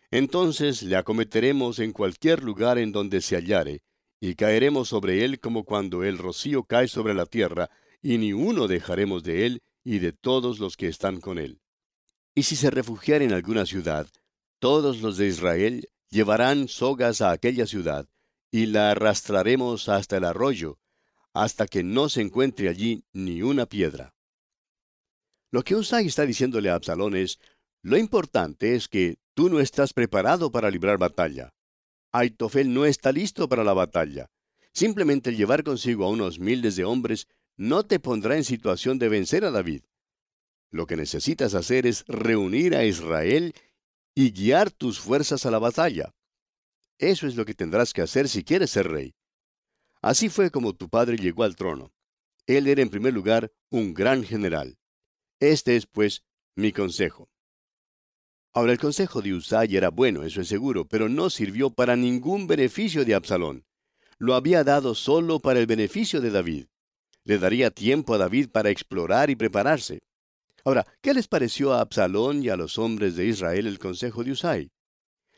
Entonces 0.09 0.83
le 0.83 0.95
acometeremos 0.95 1.79
en 1.79 1.91
cualquier 1.91 2.43
lugar 2.43 2.77
en 2.77 2.91
donde 2.91 3.19
se 3.19 3.35
hallare, 3.35 3.81
y 4.21 4.35
caeremos 4.35 4.87
sobre 4.87 5.25
él 5.25 5.41
como 5.41 5.65
cuando 5.65 6.03
el 6.03 6.17
rocío 6.17 6.63
cae 6.63 6.87
sobre 6.87 7.13
la 7.13 7.25
tierra, 7.25 7.69
y 8.01 8.19
ni 8.19 8.31
uno 8.31 8.67
dejaremos 8.67 9.23
de 9.23 9.45
él 9.45 9.63
y 9.83 9.99
de 9.99 10.13
todos 10.13 10.59
los 10.59 10.77
que 10.77 10.87
están 10.87 11.19
con 11.19 11.39
él. 11.39 11.59
Y 12.35 12.43
si 12.43 12.55
se 12.55 12.69
refugiara 12.69 13.25
en 13.25 13.33
alguna 13.33 13.65
ciudad, 13.65 14.07
todos 14.59 15.01
los 15.01 15.17
de 15.17 15.27
Israel 15.27 15.89
llevarán 16.09 16.67
sogas 16.69 17.21
a 17.21 17.31
aquella 17.31 17.65
ciudad, 17.65 18.07
y 18.53 18.67
la 18.67 18.91
arrastraremos 18.91 19.89
hasta 19.89 20.17
el 20.17 20.25
arroyo, 20.25 20.77
hasta 21.33 21.65
que 21.65 21.81
no 21.81 22.07
se 22.07 22.22
encuentre 22.22 22.69
allí 22.69 23.03
ni 23.12 23.41
una 23.41 23.65
piedra. 23.65 24.13
Lo 25.50 25.63
que 25.63 25.74
Usai 25.74 26.05
está 26.05 26.24
diciéndole 26.27 26.69
a 26.69 26.75
Absalón 26.75 27.15
es, 27.15 27.39
lo 27.81 27.98
importante 27.98 28.75
es 28.75 28.88
que 28.88 29.17
tú 29.33 29.50
no 29.50 29.60
estás 29.60 29.93
preparado 29.93 30.51
para 30.51 30.69
librar 30.69 31.00
batalla. 31.00 31.55
Aitofel 32.12 32.72
no 32.72 32.86
está 32.86 33.12
listo 33.12 33.50
para 33.50 33.63
la 33.63 33.74
batalla. 33.74 34.29
Simplemente 34.72 35.31
el 35.31 35.38
llevar 35.38 35.63
consigo 35.63 36.05
a 36.05 36.10
unos 36.10 36.38
miles 36.38 36.75
de 36.75 36.86
hombres 36.86 37.27
no 37.57 37.88
te 37.88 38.00
pondrá 38.00 38.38
en 38.38 38.43
situación 38.43 39.00
de 39.00 39.10
vencer 39.10 39.45
a 39.45 39.51
David. 39.51 39.81
Lo 40.69 40.86
que 40.86 40.95
necesitas 40.95 41.55
hacer 41.55 41.88
es 41.88 42.05
reunir 42.07 42.75
a 42.75 42.86
Israel 42.86 43.55
y 44.13 44.31
guiar 44.31 44.69
tus 44.69 45.00
fuerzas 45.00 45.48
a 45.48 45.51
la 45.51 45.57
batalla. 45.57 46.13
Eso 47.03 47.27
es 47.27 47.36
lo 47.36 47.43
que 47.43 47.53
tendrás 47.53 47.91
que 47.91 48.01
hacer 48.01 48.29
si 48.29 48.45
quieres 48.45 48.69
ser 48.69 48.88
rey. 48.88 49.13
Así 50.01 50.29
fue 50.29 50.50
como 50.51 50.72
tu 50.72 50.88
padre 50.88 51.17
llegó 51.17 51.43
al 51.43 51.57
trono. 51.57 51.91
Él 52.48 52.65
era 52.65 52.81
en 52.81 52.89
primer 52.89 53.13
lugar 53.13 53.51
un 53.69 53.93
gran 53.93 54.24
general. 54.24 54.77
Este 55.38 55.75
es, 55.75 55.86
pues, 55.86 56.24
mi 56.55 56.72
consejo. 56.72 57.29
Ahora 58.53 58.72
el 58.72 58.79
consejo 58.79 59.22
de 59.22 59.33
Usai 59.33 59.75
era 59.75 59.89
bueno, 59.89 60.24
eso 60.24 60.39
es 60.39 60.48
seguro, 60.48 60.88
pero 60.88 61.10
no 61.10 61.29
sirvió 61.29 61.72
para 61.72 61.98
ningún 61.98 62.48
beneficio 62.48 63.03
de 63.03 63.15
Absalón. 63.15 63.65
Lo 64.17 64.33
había 64.33 64.63
dado 64.63 64.95
solo 64.95 65.41
para 65.41 65.60
el 65.60 65.65
beneficio 65.65 66.22
de 66.22 66.31
David. 66.31 66.67
Le 67.25 67.38
daría 67.38 67.69
tiempo 67.69 68.13
a 68.13 68.17
David 68.17 68.48
para 68.48 68.69
explorar 68.69 69.29
y 69.29 69.36
prepararse. 69.36 70.03
Ahora, 70.63 70.88
¿qué 71.01 71.13
les 71.13 71.27
pareció 71.27 71.74
a 71.74 71.81
Absalón 71.81 72.41
y 72.41 72.48
a 72.48 72.55
los 72.55 72.77
hombres 72.77 73.17
de 73.17 73.25
Israel 73.25 73.67
el 73.67 73.77
consejo 73.77 74.24
de 74.24 74.31
Usai? 74.31 74.72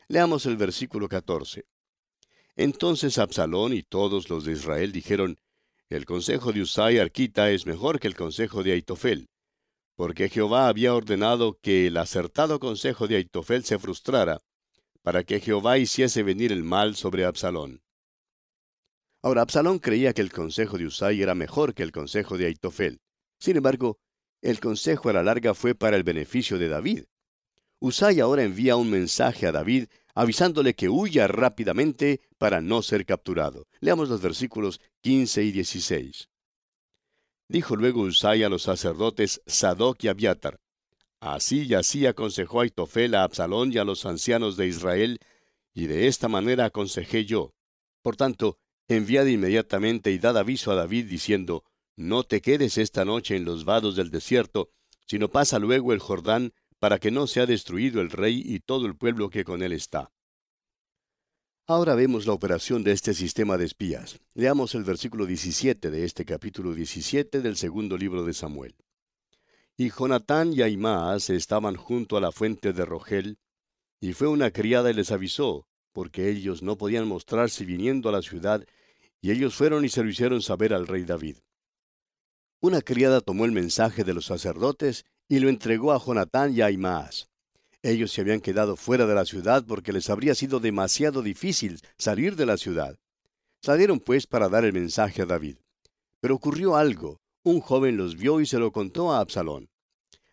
Leamos 0.07 0.45
el 0.45 0.55
versículo 0.55 1.09
14. 1.09 1.65
Entonces 2.55 3.17
Absalón 3.17 3.73
y 3.73 3.81
todos 3.81 4.29
los 4.29 4.45
de 4.45 4.53
Israel 4.53 4.91
dijeron, 4.91 5.37
El 5.89 6.05
consejo 6.05 6.53
de 6.53 6.61
Usai 6.61 6.99
Arquita 6.99 7.49
es 7.51 7.65
mejor 7.65 7.99
que 7.99 8.07
el 8.07 8.15
consejo 8.15 8.63
de 8.63 8.73
Aitofel. 8.73 9.27
porque 9.97 10.27
Jehová 10.27 10.67
había 10.67 10.93
ordenado 10.93 11.57
que 11.61 11.87
el 11.87 11.95
acertado 11.95 12.59
consejo 12.59 13.07
de 13.07 13.15
Aitofel 13.15 13.63
se 13.63 13.79
frustrara, 13.79 14.41
para 15.01 15.23
que 15.23 15.39
Jehová 15.39 15.77
hiciese 15.77 16.21
venir 16.21 16.51
el 16.51 16.63
mal 16.63 16.97
sobre 16.97 17.23
Absalón. 17.23 17.81
Ahora, 19.21 19.41
Absalón 19.41 19.79
creía 19.79 20.13
que 20.13 20.21
el 20.21 20.33
consejo 20.33 20.77
de 20.77 20.85
Usai 20.85 21.21
era 21.21 21.33
mejor 21.33 21.73
que 21.73 21.81
el 21.83 21.93
consejo 21.93 22.37
de 22.37 22.47
Aitofel. 22.47 22.99
Sin 23.39 23.55
embargo, 23.55 23.97
el 24.41 24.59
consejo 24.59 25.09
a 25.09 25.13
la 25.13 25.23
larga 25.23 25.53
fue 25.53 25.75
para 25.75 25.95
el 25.95 26.03
beneficio 26.03 26.59
de 26.59 26.67
David. 26.67 27.05
Usai 27.79 28.19
ahora 28.19 28.43
envía 28.43 28.75
un 28.75 28.89
mensaje 28.89 29.47
a 29.47 29.51
David 29.51 29.87
avisándole 30.13 30.75
que 30.75 30.89
huya 30.89 31.27
rápidamente 31.27 32.21
para 32.37 32.61
no 32.61 32.81
ser 32.81 33.05
capturado. 33.05 33.67
Leamos 33.81 34.09
los 34.09 34.21
versículos 34.21 34.79
15 35.01 35.43
y 35.43 35.51
16. 35.51 36.29
Dijo 37.49 37.75
luego 37.75 38.01
Usai 38.01 38.43
a 38.43 38.49
los 38.49 38.63
sacerdotes 38.63 39.41
Sadoc 39.45 40.03
y 40.03 40.07
Abiatar, 40.07 40.59
Así 41.19 41.63
y 41.63 41.73
así 41.73 42.05
aconsejó 42.05 42.61
Aitofel 42.61 43.15
a 43.15 43.23
Absalón 43.23 43.73
y 43.73 43.77
a 43.77 43.83
los 43.83 44.05
ancianos 44.05 44.57
de 44.57 44.67
Israel, 44.67 45.19
y 45.73 45.87
de 45.87 46.07
esta 46.07 46.27
manera 46.27 46.65
aconsejé 46.65 47.25
yo. 47.25 47.53
Por 48.01 48.15
tanto, 48.15 48.59
enviad 48.87 49.25
inmediatamente 49.25 50.11
y 50.11 50.19
dad 50.19 50.37
aviso 50.37 50.71
a 50.71 50.75
David 50.75 51.07
diciendo, 51.07 51.63
No 51.95 52.23
te 52.23 52.41
quedes 52.41 52.77
esta 52.77 53.05
noche 53.05 53.35
en 53.35 53.45
los 53.45 53.65
vados 53.65 53.95
del 53.95 54.11
desierto, 54.11 54.69
sino 55.07 55.29
pasa 55.29 55.57
luego 55.57 55.93
el 55.93 55.99
Jordán, 55.99 56.53
para 56.79 56.99
que 56.99 57.11
no 57.11 57.27
sea 57.27 57.45
destruido 57.45 58.01
el 58.01 58.09
rey 58.09 58.41
y 58.45 58.59
todo 58.59 58.85
el 58.85 58.95
pueblo 58.95 59.29
que 59.29 59.43
con 59.43 59.63
él 59.63 59.71
está. 59.71 60.11
Ahora 61.67 61.95
vemos 61.95 62.27
la 62.27 62.33
operación 62.33 62.83
de 62.83 62.91
este 62.91 63.15
sistema 63.15 63.57
de 63.57 63.65
espías. 63.65 64.19
Leamos 64.35 64.75
el 64.75 64.83
versículo 64.83 65.25
17 65.25 65.89
de 65.89 66.05
este 66.05 66.23
capítulo 66.23 66.75
17 66.75 67.41
del 67.41 67.57
segundo 67.57 67.97
libro 67.97 68.23
de 68.23 68.33
Samuel. 68.33 68.75
Y 69.75 69.89
Jonatán 69.89 70.53
y 70.53 70.61
Aimaas 70.61 71.31
estaban 71.31 71.75
junto 71.75 72.17
a 72.17 72.21
la 72.21 72.31
fuente 72.31 72.71
de 72.71 72.85
Rogel, 72.85 73.39
y 73.99 74.13
fue 74.13 74.27
una 74.27 74.51
criada 74.51 74.91
y 74.91 74.93
les 74.93 75.11
avisó, 75.11 75.67
porque 75.91 76.29
ellos 76.29 76.61
no 76.61 76.77
podían 76.77 77.07
mostrarse 77.07 77.65
viniendo 77.65 78.09
a 78.09 78.11
la 78.11 78.21
ciudad, 78.21 78.63
y 79.19 79.31
ellos 79.31 79.55
fueron 79.55 79.85
y 79.85 79.89
se 79.89 80.03
lo 80.03 80.09
hicieron 80.09 80.43
saber 80.43 80.71
al 80.71 80.85
rey 80.85 81.03
David. 81.03 81.37
Una 82.59 82.81
criada 82.81 83.21
tomó 83.21 83.45
el 83.45 83.51
mensaje 83.51 84.03
de 84.03 84.13
los 84.13 84.27
sacerdotes 84.27 85.05
y 85.27 85.39
lo 85.39 85.49
entregó 85.49 85.91
a 85.91 85.99
Jonatán 85.99 86.53
y 86.55 86.61
a 86.61 86.67
Aimaas. 86.67 87.29
Ellos 87.81 88.11
se 88.11 88.21
habían 88.21 88.41
quedado 88.41 88.75
fuera 88.75 89.05
de 89.05 89.15
la 89.15 89.25
ciudad 89.25 89.63
porque 89.67 89.93
les 89.93 90.09
habría 90.09 90.35
sido 90.35 90.59
demasiado 90.59 91.21
difícil 91.21 91.79
salir 91.97 92.35
de 92.35 92.45
la 92.45 92.57
ciudad. 92.57 92.97
Salieron 93.61 93.99
pues 93.99 94.27
para 94.27 94.49
dar 94.49 94.65
el 94.65 94.73
mensaje 94.73 95.21
a 95.21 95.25
David. 95.25 95.57
Pero 96.19 96.35
ocurrió 96.35 96.75
algo. 96.75 97.21
Un 97.43 97.59
joven 97.59 97.97
los 97.97 98.15
vio 98.15 98.41
y 98.41 98.47
se 98.47 98.57
lo 98.57 98.71
contó 98.71 99.11
a 99.11 99.19
Absalón. 99.19 99.69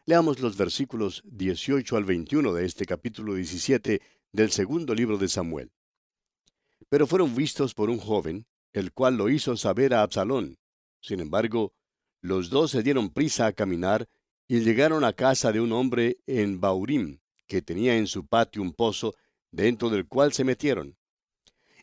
Leamos 0.07 0.41
los 0.41 0.57
versículos 0.57 1.23
18 1.27 1.97
al 1.97 2.05
21 2.05 2.55
de 2.55 2.65
este 2.65 2.87
capítulo 2.87 3.35
17 3.35 4.01
del 4.33 4.51
segundo 4.51 4.95
libro 4.95 5.19
de 5.19 5.29
Samuel. 5.29 5.71
Pero 6.89 7.07
fueron 7.07 7.35
vistos 7.35 7.75
por 7.75 7.91
un 7.91 7.99
joven, 7.99 8.47
el 8.73 8.93
cual 8.93 9.17
lo 9.17 9.29
hizo 9.29 9.57
saber 9.57 9.95
a 9.95 10.03
Absalón. 10.03 10.57
Sin 11.01 11.21
embargo, 11.21 11.75
los 12.23 12.49
dos 12.49 12.71
se 12.71 12.83
dieron 12.83 13.11
prisa 13.11 13.47
a 13.47 13.53
caminar 13.53 14.09
y 14.53 14.61
llegaron 14.61 15.03
a 15.03 15.15
casa 15.15 15.51
de 15.51 15.63
un 15.63 15.73
hombre 15.73 16.19
en 16.27 16.61
Baurim, 16.61 17.21
que 17.47 17.63
tenía 17.63 17.97
en 17.97 18.07
su 18.07 18.27
patio 18.27 18.61
un 18.61 18.75
pozo, 18.75 19.15
dentro 19.51 19.89
del 19.89 20.07
cual 20.07 20.35
se 20.35 20.45
metieron. 20.45 20.99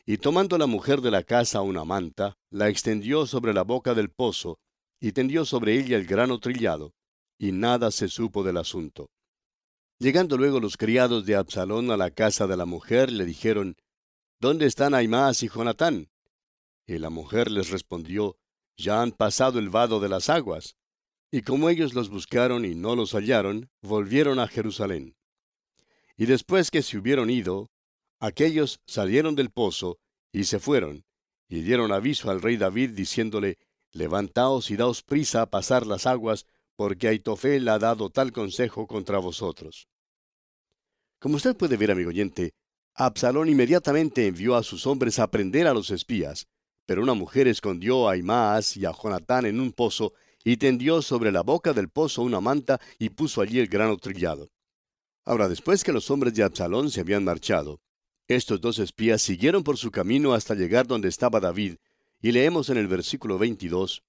Y 0.06 0.18
tomando 0.18 0.56
la 0.56 0.68
mujer 0.68 1.00
de 1.00 1.10
la 1.10 1.24
casa 1.24 1.62
una 1.62 1.84
manta, 1.84 2.38
la 2.48 2.68
extendió 2.68 3.26
sobre 3.26 3.52
la 3.52 3.64
boca 3.64 3.92
del 3.94 4.10
pozo, 4.10 4.60
y 5.00 5.10
tendió 5.10 5.44
sobre 5.44 5.80
ella 5.80 5.96
el 5.96 6.06
grano 6.06 6.38
trillado, 6.38 6.94
y 7.38 7.50
nada 7.50 7.90
se 7.90 8.06
supo 8.06 8.44
del 8.44 8.58
asunto. 8.58 9.10
Llegando 9.98 10.36
luego 10.36 10.60
los 10.60 10.76
criados 10.76 11.26
de 11.26 11.34
Absalón 11.34 11.90
a 11.90 11.96
la 11.96 12.12
casa 12.12 12.46
de 12.46 12.56
la 12.56 12.66
mujer, 12.66 13.10
le 13.10 13.24
dijeron, 13.24 13.78
¿Dónde 14.38 14.66
están 14.66 14.94
Aimás 14.94 15.42
y 15.42 15.48
Jonatán? 15.48 16.08
Y 16.86 16.98
la 16.98 17.10
mujer 17.10 17.50
les 17.50 17.70
respondió, 17.70 18.36
Ya 18.76 19.02
han 19.02 19.10
pasado 19.10 19.58
el 19.58 19.70
vado 19.70 19.98
de 19.98 20.08
las 20.08 20.30
aguas. 20.30 20.76
Y 21.30 21.42
como 21.42 21.68
ellos 21.68 21.94
los 21.94 22.08
buscaron 22.08 22.64
y 22.64 22.74
no 22.74 22.96
los 22.96 23.12
hallaron, 23.12 23.70
volvieron 23.82 24.38
a 24.38 24.48
Jerusalén. 24.48 25.16
Y 26.16 26.26
después 26.26 26.70
que 26.70 26.82
se 26.82 26.98
hubieron 26.98 27.30
ido, 27.30 27.70
aquellos 28.18 28.80
salieron 28.86 29.36
del 29.36 29.50
pozo 29.50 29.98
y 30.32 30.44
se 30.44 30.58
fueron, 30.58 31.04
y 31.48 31.62
dieron 31.62 31.92
aviso 31.92 32.30
al 32.30 32.42
rey 32.42 32.56
David 32.56 32.90
diciéndole, 32.90 33.58
Levantaos 33.92 34.70
y 34.70 34.76
daos 34.76 35.02
prisa 35.02 35.42
a 35.42 35.50
pasar 35.50 35.86
las 35.86 36.06
aguas, 36.06 36.46
porque 36.76 37.08
Aitofel 37.08 37.68
ha 37.68 37.78
dado 37.78 38.10
tal 38.10 38.32
consejo 38.32 38.86
contra 38.86 39.18
vosotros. 39.18 39.88
Como 41.18 41.36
usted 41.36 41.56
puede 41.56 41.76
ver, 41.76 41.90
amigo 41.90 42.10
oyente, 42.10 42.54
Absalón 42.94 43.48
inmediatamente 43.48 44.26
envió 44.26 44.56
a 44.56 44.62
sus 44.62 44.86
hombres 44.86 45.18
a 45.18 45.30
prender 45.30 45.66
a 45.66 45.74
los 45.74 45.90
espías, 45.90 46.46
pero 46.86 47.02
una 47.02 47.14
mujer 47.14 47.48
escondió 47.48 48.08
a 48.08 48.16
Imaas 48.16 48.76
y 48.76 48.84
a 48.84 48.92
Jonatán 48.92 49.46
en 49.46 49.60
un 49.60 49.72
pozo, 49.72 50.14
y 50.44 50.56
tendió 50.56 51.02
sobre 51.02 51.32
la 51.32 51.42
boca 51.42 51.72
del 51.72 51.88
pozo 51.88 52.22
una 52.22 52.40
manta 52.40 52.80
y 52.98 53.10
puso 53.10 53.40
allí 53.40 53.58
el 53.58 53.68
grano 53.68 53.96
trillado. 53.96 54.50
Ahora, 55.24 55.48
después 55.48 55.84
que 55.84 55.92
los 55.92 56.10
hombres 56.10 56.34
de 56.34 56.42
Absalón 56.42 56.90
se 56.90 57.00
habían 57.00 57.24
marchado, 57.24 57.80
estos 58.26 58.60
dos 58.60 58.78
espías 58.78 59.20
siguieron 59.20 59.64
por 59.64 59.76
su 59.76 59.90
camino 59.90 60.34
hasta 60.34 60.54
llegar 60.54 60.86
donde 60.86 61.08
estaba 61.08 61.40
David, 61.40 61.76
y 62.22 62.32
leemos 62.32 62.68
en 62.70 62.76
el 62.76 62.86
versículo 62.86 63.38
22, 63.38 64.02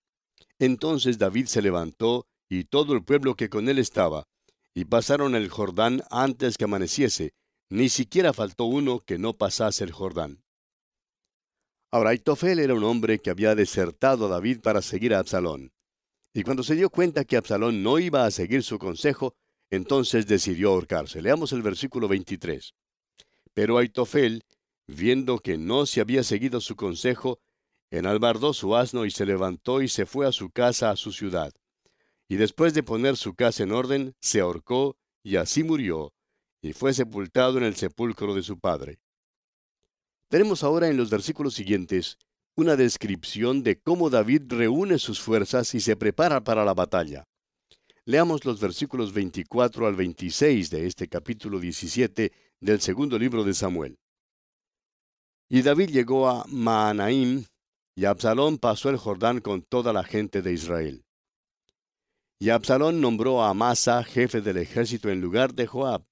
Entonces 0.60 1.18
David 1.18 1.48
se 1.48 1.62
levantó, 1.62 2.28
y 2.48 2.66
todo 2.66 2.94
el 2.94 3.04
pueblo 3.04 3.36
que 3.36 3.50
con 3.50 3.68
él 3.68 3.80
estaba, 3.80 4.28
y 4.74 4.86
pasaron 4.86 5.36
el 5.36 5.50
Jordán 5.50 6.04
antes 6.12 6.58
que 6.58 6.66
amaneciese, 6.66 7.34
ni 7.70 7.90
siquiera 7.90 8.34
faltó 8.34 8.66
uno 8.66 9.00
que 9.00 9.18
no 9.18 9.34
pasase 9.34 9.84
el 9.84 9.92
Jordán. 9.92 10.44
Ahora, 11.90 12.12
Aitofel 12.12 12.60
era 12.60 12.74
un 12.74 12.84
hombre 12.84 13.20
que 13.20 13.30
había 13.30 13.56
desertado 13.56 14.26
a 14.28 14.30
David 14.30 14.60
para 14.62 14.82
seguir 14.82 15.14
a 15.14 15.20
Absalón. 15.20 15.72
Y 16.34 16.44
cuando 16.44 16.64
se 16.64 16.76
dio 16.76 16.90
cuenta 16.90 17.26
que 17.26 17.38
Absalón 17.38 17.84
no 17.84 18.00
iba 18.00 18.26
a 18.26 18.32
seguir 18.32 18.64
su 18.64 18.80
consejo, 18.80 19.36
entonces 19.70 20.28
decidió 20.28 20.70
ahorcarse. 20.70 21.22
Leamos 21.22 21.52
el 21.52 21.62
versículo 21.62 22.08
23. 22.08 22.74
Pero 23.54 23.78
Aitofel, 23.78 24.44
viendo 24.88 25.40
que 25.40 25.58
no 25.58 25.86
se 25.86 26.02
había 26.02 26.24
seguido 26.24 26.62
su 26.62 26.76
consejo, 26.76 27.40
enalbardó 27.90 28.54
su 28.54 28.76
asno 28.76 29.06
y 29.06 29.12
se 29.12 29.26
levantó 29.26 29.82
y 29.82 29.90
se 29.90 30.06
fue 30.06 30.26
a 30.26 30.32
su 30.32 30.50
casa, 30.52 30.92
a 30.92 30.96
su 30.96 31.12
ciudad. 31.12 31.54
Y 32.30 32.38
después 32.38 32.74
de 32.74 32.84
poner 32.84 33.18
su 33.18 33.36
casa 33.36 33.64
en 33.64 33.74
orden, 33.74 34.16
se 34.22 34.40
ahorcó 34.40 34.98
y 35.24 35.36
así 35.36 35.64
murió, 35.64 36.14
y 36.62 36.72
fue 36.72 36.94
sepultado 36.94 37.58
en 37.58 37.66
el 37.66 37.76
sepulcro 37.76 38.34
de 38.34 38.44
su 38.44 38.58
padre. 38.58 39.00
Tenemos 40.30 40.64
ahora 40.64 40.88
en 40.88 40.96
los 40.96 41.10
versículos 41.10 41.54
siguientes 41.54 42.18
una 42.56 42.76
descripción 42.76 43.64
de 43.64 43.80
cómo 43.80 44.10
David 44.10 44.44
reúne 44.48 45.00
sus 45.00 45.22
fuerzas 45.22 45.74
y 45.74 45.80
se 45.80 45.96
prepara 45.96 46.44
para 46.44 46.66
la 46.66 46.74
batalla. 46.74 47.26
Leamos 48.06 48.46
los 48.46 48.60
versículos 48.60 49.14
24 49.14 49.88
al 49.88 49.96
26 49.96 50.70
de 50.70 50.88
este 50.88 51.08
capítulo 51.08 51.60
17 51.60 52.32
del 52.60 52.82
segundo 52.82 53.18
libro 53.18 53.44
de 53.44 53.54
Samuel. 53.54 53.98
Y 55.50 55.62
David 55.62 55.90
llegó 55.90 56.30
a 56.30 56.46
Maanaim, 56.48 57.46
y 57.96 58.06
Absalón 58.06 58.58
pasó 58.58 58.90
el 58.90 58.98
Jordán 58.98 59.42
con 59.42 59.62
toda 59.62 59.94
la 59.94 60.04
gente 60.04 60.42
de 60.42 60.54
Israel. 60.54 61.06
Y 62.40 62.50
Absalón 62.50 63.02
nombró 63.02 63.44
a 63.44 63.50
Amasa 63.50 64.04
jefe 64.04 64.42
del 64.42 64.58
ejército 64.58 65.10
en 65.10 65.22
lugar 65.22 65.54
de 65.54 65.68
Joab. 65.68 66.04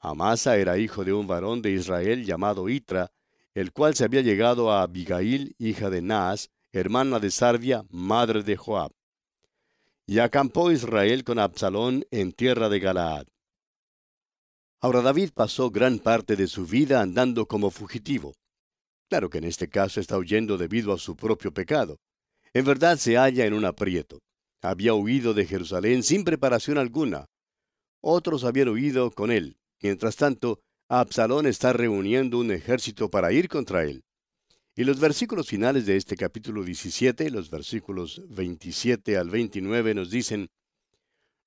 Amasa 0.00 0.56
era 0.56 0.78
hijo 0.78 1.04
de 1.04 1.12
un 1.12 1.28
varón 1.28 1.62
de 1.62 1.70
Israel 1.70 2.24
llamado 2.24 2.68
Itra, 2.68 3.12
el 3.54 3.72
cual 3.72 3.94
se 3.94 4.04
había 4.04 4.22
llegado 4.22 4.70
a 4.70 4.82
Abigail, 4.82 5.54
hija 5.58 5.90
de 5.90 6.02
Naas, 6.02 6.50
hermana 6.72 7.20
de 7.20 7.30
Sarvia, 7.30 7.84
madre 7.90 8.42
de 8.42 8.56
Joab. 8.56 8.92
Y 10.06 10.18
acampó 10.18 10.72
Israel 10.72 11.24
con 11.24 11.38
Absalón 11.38 12.04
en 12.10 12.32
tierra 12.32 12.68
de 12.68 12.80
Galaad. 12.80 13.26
Ahora 14.80 15.00
David 15.00 15.30
pasó 15.32 15.70
gran 15.70 15.98
parte 15.98 16.34
de 16.34 16.48
su 16.48 16.66
vida 16.66 17.00
andando 17.00 17.46
como 17.46 17.70
fugitivo. 17.70 18.34
Claro 19.08 19.30
que 19.30 19.38
en 19.38 19.44
este 19.44 19.68
caso 19.68 20.00
está 20.00 20.18
huyendo 20.18 20.56
debido 20.58 20.92
a 20.92 20.98
su 20.98 21.14
propio 21.14 21.52
pecado. 21.52 21.98
En 22.52 22.64
verdad 22.64 22.96
se 22.96 23.16
halla 23.16 23.46
en 23.46 23.54
un 23.54 23.64
aprieto. 23.64 24.18
Había 24.60 24.94
huido 24.94 25.34
de 25.34 25.46
Jerusalén 25.46 26.02
sin 26.02 26.24
preparación 26.24 26.78
alguna. 26.78 27.26
Otros 28.00 28.44
habían 28.44 28.70
huido 28.70 29.10
con 29.10 29.30
él. 29.30 29.56
Mientras 29.80 30.16
tanto, 30.16 30.60
Absalón 30.94 31.46
está 31.46 31.72
reuniendo 31.72 32.38
un 32.38 32.50
ejército 32.50 33.08
para 33.08 33.32
ir 33.32 33.48
contra 33.48 33.84
él. 33.84 34.04
Y 34.76 34.84
los 34.84 35.00
versículos 35.00 35.48
finales 35.48 35.86
de 35.86 35.96
este 35.96 36.16
capítulo 36.18 36.62
17, 36.62 37.30
los 37.30 37.48
versículos 37.48 38.20
27 38.28 39.16
al 39.16 39.30
29 39.30 39.94
nos 39.94 40.10
dicen, 40.10 40.50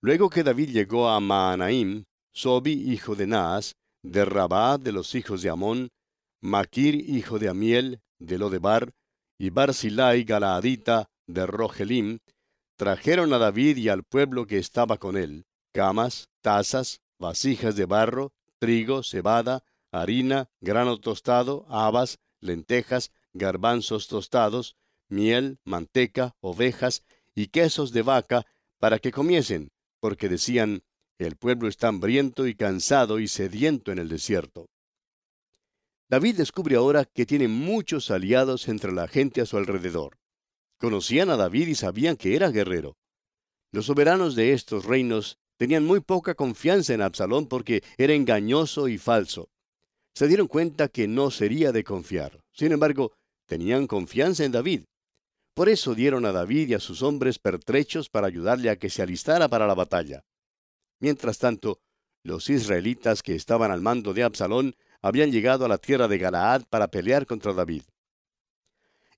Luego 0.01 0.31
que 0.31 0.41
David 0.41 0.71
llegó 0.71 1.09
a 1.09 1.19
Maanaim, 1.19 2.05
Sobi, 2.33 2.71
hijo 2.91 3.13
de 3.13 3.27
Naas, 3.27 3.75
de 4.01 4.25
Rabá, 4.25 4.79
de 4.79 4.91
los 4.91 5.13
hijos 5.13 5.43
de 5.43 5.51
Amón, 5.51 5.89
Maquir, 6.41 6.95
hijo 6.95 7.37
de 7.37 7.47
Amiel, 7.47 7.99
de 8.17 8.39
Lodebar, 8.39 8.93
y 9.37 9.51
Barzilai 9.51 10.23
Galaadita, 10.23 11.05
de 11.27 11.45
Rogelim, 11.45 12.17
trajeron 12.77 13.31
a 13.31 13.37
David 13.37 13.77
y 13.77 13.89
al 13.89 14.03
pueblo 14.03 14.47
que 14.47 14.57
estaba 14.57 14.97
con 14.97 15.17
él 15.17 15.45
camas, 15.71 16.29
tazas, 16.41 17.01
vasijas 17.19 17.75
de 17.75 17.85
barro, 17.85 18.31
trigo, 18.65 19.03
cebada, 19.03 19.63
harina, 19.91 20.49
grano 20.59 20.99
tostado, 20.99 21.67
habas, 21.69 22.17
lentejas, 22.41 23.11
garbanzos 23.33 24.07
tostados, 24.07 24.75
miel, 25.07 25.59
manteca, 25.63 26.35
ovejas 26.39 27.03
y 27.35 27.49
quesos 27.49 27.91
de 27.91 28.01
vaca 28.01 28.47
para 28.79 28.97
que 28.97 29.11
comiesen, 29.11 29.69
porque 29.99 30.29
decían, 30.29 30.81
el 31.19 31.35
pueblo 31.35 31.67
está 31.67 31.89
hambriento 31.89 32.47
y 32.47 32.55
cansado 32.55 33.19
y 33.19 33.27
sediento 33.27 33.91
en 33.91 33.99
el 33.99 34.09
desierto. 34.09 34.65
David 36.09 36.35
descubre 36.37 36.75
ahora 36.75 37.05
que 37.05 37.27
tiene 37.27 37.47
muchos 37.47 38.09
aliados 38.09 38.67
entre 38.67 38.91
la 38.93 39.07
gente 39.07 39.41
a 39.41 39.45
su 39.45 39.57
alrededor. 39.57 40.17
Conocían 40.79 41.29
a 41.29 41.37
David 41.37 41.67
y 41.67 41.75
sabían 41.75 42.17
que 42.17 42.35
era 42.35 42.49
guerrero. 42.49 42.97
Los 43.71 43.85
soberanos 43.85 44.33
de 44.35 44.53
estos 44.53 44.85
reinos 44.85 45.37
tenían 45.57 45.85
muy 45.85 45.99
poca 45.99 46.35
confianza 46.35 46.93
en 46.93 47.01
Absalón 47.01 47.47
porque 47.47 47.83
era 47.97 48.13
engañoso 48.13 48.87
y 48.87 48.97
falso. 48.97 49.49
Se 50.13 50.27
dieron 50.27 50.47
cuenta 50.47 50.87
que 50.87 51.07
no 51.07 51.31
sería 51.31 51.71
de 51.71 51.83
confiar. 51.83 52.41
Sin 52.51 52.71
embargo, 52.71 53.13
tenían 53.45 53.87
confianza 53.87 54.45
en 54.45 54.51
David. 54.51 54.83
Por 55.53 55.69
eso 55.69 55.95
dieron 55.95 56.25
a 56.25 56.31
David 56.31 56.69
y 56.69 56.73
a 56.73 56.79
sus 56.79 57.01
hombres 57.01 57.39
pertrechos 57.39 58.09
para 58.09 58.27
ayudarle 58.27 58.69
a 58.69 58.75
que 58.75 58.89
se 58.89 59.01
alistara 59.01 59.47
para 59.47 59.67
la 59.67 59.73
batalla. 59.73 60.23
Mientras 60.99 61.37
tanto, 61.37 61.79
los 62.23 62.49
israelitas 62.49 63.21
que 63.21 63.35
estaban 63.35 63.71
al 63.71 63.81
mando 63.81 64.13
de 64.13 64.23
Absalón 64.23 64.75
habían 65.01 65.31
llegado 65.31 65.65
a 65.65 65.67
la 65.67 65.77
tierra 65.77 66.07
de 66.07 66.17
Galaad 66.17 66.63
para 66.69 66.87
pelear 66.87 67.25
contra 67.25 67.53
David. 67.53 67.83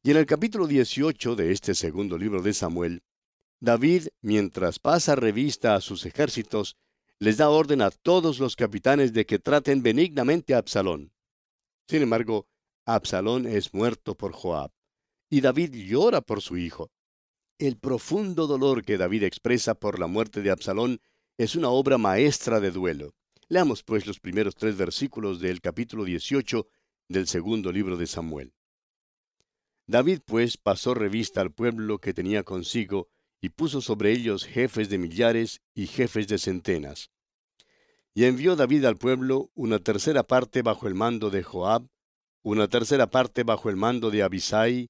Y 0.04 0.12
en 0.12 0.18
el 0.18 0.26
capítulo 0.26 0.68
18 0.68 1.36
de 1.36 1.52
este 1.52 1.74
segundo 1.74 2.18
libro 2.18 2.42
de 2.42 2.54
Samuel, 2.54 3.02
David, 3.60 4.10
mientras 4.22 4.78
pasa 4.78 5.16
revista 5.16 5.76
a 5.76 5.82
sus 5.82 6.06
ejércitos, 6.06 6.78
les 7.20 7.38
da 7.38 7.50
orden 7.50 7.82
a 7.82 7.90
todos 7.90 8.40
los 8.40 8.56
capitanes 8.56 9.14
de 9.14 9.26
que 9.26 9.40
traten 9.40 9.82
benignamente 9.82 10.54
a 10.54 10.60
Absalón. 10.60 11.12
Sin 11.88 12.04
embargo, 12.04 12.48
Absalón 12.86 13.48
es 13.48 13.74
muerto 13.74 14.16
por 14.16 14.34
Joab 14.34 14.72
y 15.30 15.42
David 15.42 15.74
llora 15.74 16.22
por 16.22 16.42
su 16.42 16.58
hijo. 16.58 16.92
El 17.58 17.78
profundo 17.78 18.46
dolor 18.46 18.86
que 18.86 18.98
David 18.98 19.24
expresa 19.24 19.74
por 19.74 20.00
la 20.00 20.06
muerte 20.06 20.42
de 20.42 20.52
Absalón 20.52 21.02
es 21.38 21.56
una 21.56 21.70
obra 21.70 21.98
maestra 21.98 22.60
de 22.60 22.70
duelo. 22.70 23.16
Leamos 23.50 23.82
pues 23.84 24.06
los 24.06 24.20
primeros 24.20 24.56
tres 24.56 24.78
versículos 24.78 25.40
del 25.40 25.62
capítulo 25.62 26.04
18 26.04 26.68
del 27.10 27.28
segundo 27.28 27.72
libro 27.72 27.98
de 27.98 28.06
Samuel. 28.06 28.54
David 29.88 30.20
pues 30.26 30.58
pasó 30.58 30.94
revista 30.94 31.42
al 31.42 31.52
pueblo 31.52 32.00
que 32.00 32.14
tenía 32.14 32.44
consigo 32.44 33.10
y 33.42 33.50
puso 33.50 33.82
sobre 33.82 34.12
ellos 34.12 34.46
jefes 34.46 34.90
de 34.90 34.98
millares 34.98 35.62
y 35.74 35.88
jefes 35.88 36.28
de 36.28 36.38
centenas. 36.38 37.12
Y 38.14 38.26
envió 38.26 38.56
David 38.56 38.86
al 38.86 38.98
pueblo 38.98 39.52
una 39.54 39.80
tercera 39.80 40.24
parte 40.24 40.64
bajo 40.64 40.88
el 40.88 40.96
mando 40.96 41.30
de 41.30 41.44
Joab, 41.44 41.88
una 42.42 42.68
tercera 42.68 43.08
parte 43.08 43.44
bajo 43.44 43.70
el 43.70 43.76
mando 43.76 44.10
de 44.10 44.24
Abisai, 44.24 44.90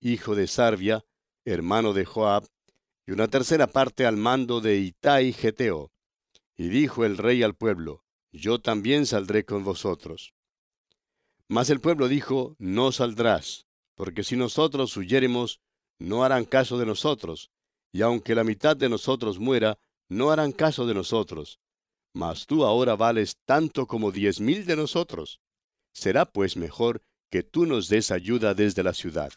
hijo 0.00 0.34
de 0.34 0.46
Sarvia, 0.46 1.04
hermano 1.44 1.92
de 1.92 2.04
Joab, 2.04 2.46
y 3.06 3.12
una 3.12 3.28
tercera 3.28 3.66
parte 3.66 4.06
al 4.06 4.16
mando 4.16 4.60
de 4.60 4.78
Itai 4.78 5.32
Geteo. 5.32 5.92
Y 6.56 6.68
dijo 6.68 7.04
el 7.04 7.18
rey 7.18 7.42
al 7.42 7.54
pueblo, 7.54 8.04
Yo 8.30 8.60
también 8.60 9.06
saldré 9.06 9.44
con 9.44 9.64
vosotros. 9.64 10.32
Mas 11.48 11.70
el 11.70 11.80
pueblo 11.80 12.08
dijo, 12.08 12.56
No 12.58 12.92
saldrás, 12.92 13.66
porque 13.96 14.24
si 14.24 14.36
nosotros 14.36 14.96
huyéremos, 14.96 15.60
no 15.98 16.24
harán 16.24 16.44
caso 16.44 16.78
de 16.78 16.86
nosotros, 16.86 17.50
y 17.92 18.02
aunque 18.02 18.34
la 18.34 18.42
mitad 18.42 18.76
de 18.76 18.88
nosotros 18.88 19.38
muera, 19.38 19.78
no 20.08 20.30
harán 20.30 20.52
caso 20.52 20.86
de 20.86 20.94
nosotros. 20.94 21.60
Mas 22.14 22.46
tú 22.46 22.64
ahora 22.64 22.96
vales 22.96 23.36
tanto 23.44 23.86
como 23.86 24.10
diez 24.10 24.40
mil 24.40 24.66
de 24.66 24.76
nosotros. 24.76 25.40
Será 25.92 26.24
pues 26.24 26.56
mejor 26.56 27.02
que 27.30 27.42
tú 27.42 27.66
nos 27.66 27.88
des 27.88 28.10
ayuda 28.10 28.54
desde 28.54 28.82
la 28.82 28.94
ciudad. 28.94 29.32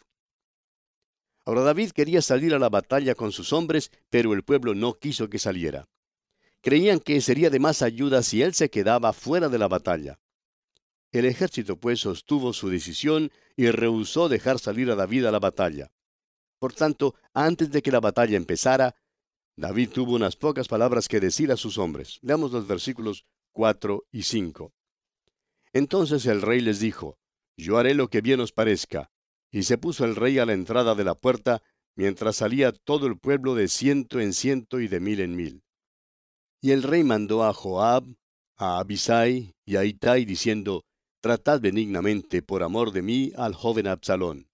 Ahora 1.44 1.62
David 1.62 1.90
quería 1.90 2.22
salir 2.22 2.54
a 2.54 2.58
la 2.58 2.68
batalla 2.68 3.14
con 3.14 3.30
sus 3.30 3.52
hombres, 3.52 3.90
pero 4.10 4.32
el 4.32 4.42
pueblo 4.42 4.74
no 4.74 4.94
quiso 4.94 5.28
que 5.28 5.38
saliera. 5.38 5.86
Creían 6.60 6.98
que 6.98 7.20
sería 7.20 7.50
de 7.50 7.60
más 7.60 7.82
ayuda 7.82 8.22
si 8.22 8.42
él 8.42 8.52
se 8.52 8.70
quedaba 8.70 9.12
fuera 9.12 9.48
de 9.48 9.58
la 9.58 9.68
batalla. 9.68 10.18
El 11.12 11.24
ejército 11.24 11.78
pues 11.78 12.00
sostuvo 12.00 12.52
su 12.52 12.68
decisión 12.68 13.30
y 13.54 13.70
rehusó 13.70 14.28
dejar 14.28 14.58
salir 14.58 14.90
a 14.90 14.96
David 14.96 15.26
a 15.26 15.30
la 15.30 15.38
batalla. 15.38 15.92
Por 16.58 16.72
tanto, 16.72 17.14
antes 17.34 17.70
de 17.70 17.82
que 17.82 17.90
la 17.90 18.00
batalla 18.00 18.36
empezara, 18.36 18.94
David 19.56 19.90
tuvo 19.90 20.14
unas 20.14 20.36
pocas 20.36 20.68
palabras 20.68 21.08
que 21.08 21.20
decir 21.20 21.50
a 21.50 21.56
sus 21.56 21.78
hombres. 21.78 22.18
Leamos 22.22 22.52
los 22.52 22.66
versículos 22.66 23.24
4 23.52 24.04
y 24.12 24.22
5. 24.22 24.72
Entonces 25.72 26.26
el 26.26 26.42
rey 26.42 26.60
les 26.60 26.80
dijo, 26.80 27.18
Yo 27.56 27.78
haré 27.78 27.94
lo 27.94 28.08
que 28.08 28.20
bien 28.20 28.40
os 28.40 28.52
parezca, 28.52 29.10
y 29.50 29.62
se 29.62 29.78
puso 29.78 30.04
el 30.04 30.16
rey 30.16 30.38
a 30.38 30.46
la 30.46 30.52
entrada 30.52 30.94
de 30.94 31.04
la 31.04 31.14
puerta, 31.14 31.62
mientras 31.94 32.36
salía 32.36 32.72
todo 32.72 33.06
el 33.06 33.18
pueblo 33.18 33.54
de 33.54 33.68
ciento 33.68 34.20
en 34.20 34.32
ciento 34.32 34.80
y 34.80 34.88
de 34.88 35.00
mil 35.00 35.20
en 35.20 35.36
mil. 35.36 35.62
Y 36.60 36.72
el 36.72 36.82
rey 36.82 37.04
mandó 37.04 37.44
a 37.44 37.52
Joab, 37.54 38.04
a 38.56 38.78
Abisai 38.78 39.54
y 39.64 39.76
a 39.76 39.84
Itai, 39.84 40.24
diciendo, 40.24 40.84
Tratad 41.20 41.60
benignamente 41.60 42.42
por 42.42 42.62
amor 42.62 42.92
de 42.92 43.02
mí 43.02 43.32
al 43.36 43.54
joven 43.54 43.86
Absalón. 43.86 44.48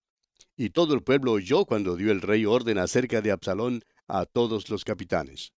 Y 0.63 0.71
todo 0.71 0.95
el 0.95 1.03
pueblo 1.03 1.33
oyó 1.33 1.65
cuando 1.65 1.97
dio 1.97 2.13
el 2.13 2.21
rey 2.21 2.47
orden 2.47 2.79
acerca 2.79 3.21
de 3.21 3.33
Absalón 3.33 3.83
a 4.07 4.27
todos 4.27 4.71
los 4.71 4.85
capitanes. 4.85 5.53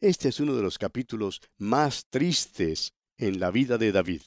Este 0.00 0.30
es 0.30 0.40
uno 0.40 0.56
de 0.56 0.64
los 0.64 0.78
capítulos 0.78 1.40
más 1.58 2.06
tristes 2.10 2.92
en 3.18 3.38
la 3.38 3.52
vida 3.52 3.78
de 3.78 3.92
David. 3.92 4.22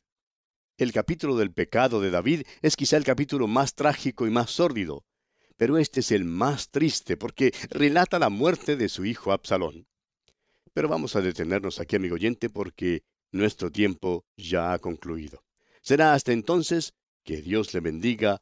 El 0.78 0.94
capítulo 0.94 1.36
del 1.36 1.52
pecado 1.52 2.00
de 2.00 2.12
David 2.12 2.44
es 2.62 2.78
quizá 2.78 2.96
el 2.96 3.04
capítulo 3.04 3.46
más 3.50 3.76
trágico 3.76 4.26
y 4.26 4.30
más 4.30 4.52
sórdido, 4.52 5.04
pero 5.58 5.78
este 5.78 6.00
es 6.00 6.12
el 6.14 6.24
más 6.24 6.70
triste 6.70 7.18
porque 7.18 7.54
relata 7.70 8.20
la 8.20 8.30
muerte 8.30 8.78
de 8.78 8.88
su 8.88 9.04
hijo 9.04 9.34
Absalón. 9.34 9.86
Pero 10.72 10.88
vamos 10.88 11.18
a 11.18 11.22
detenernos 11.22 11.82
aquí, 11.82 11.98
amigo 11.98 12.16
oyente, 12.16 12.50
porque 12.50 13.04
nuestro 13.34 13.70
tiempo 13.70 14.24
ya 14.38 14.72
ha 14.72 14.80
concluido. 14.80 15.44
Será 15.82 16.14
hasta 16.14 16.32
entonces 16.32 16.94
que 17.26 17.42
Dios 17.42 17.74
le 17.74 17.82
bendiga 17.82 18.42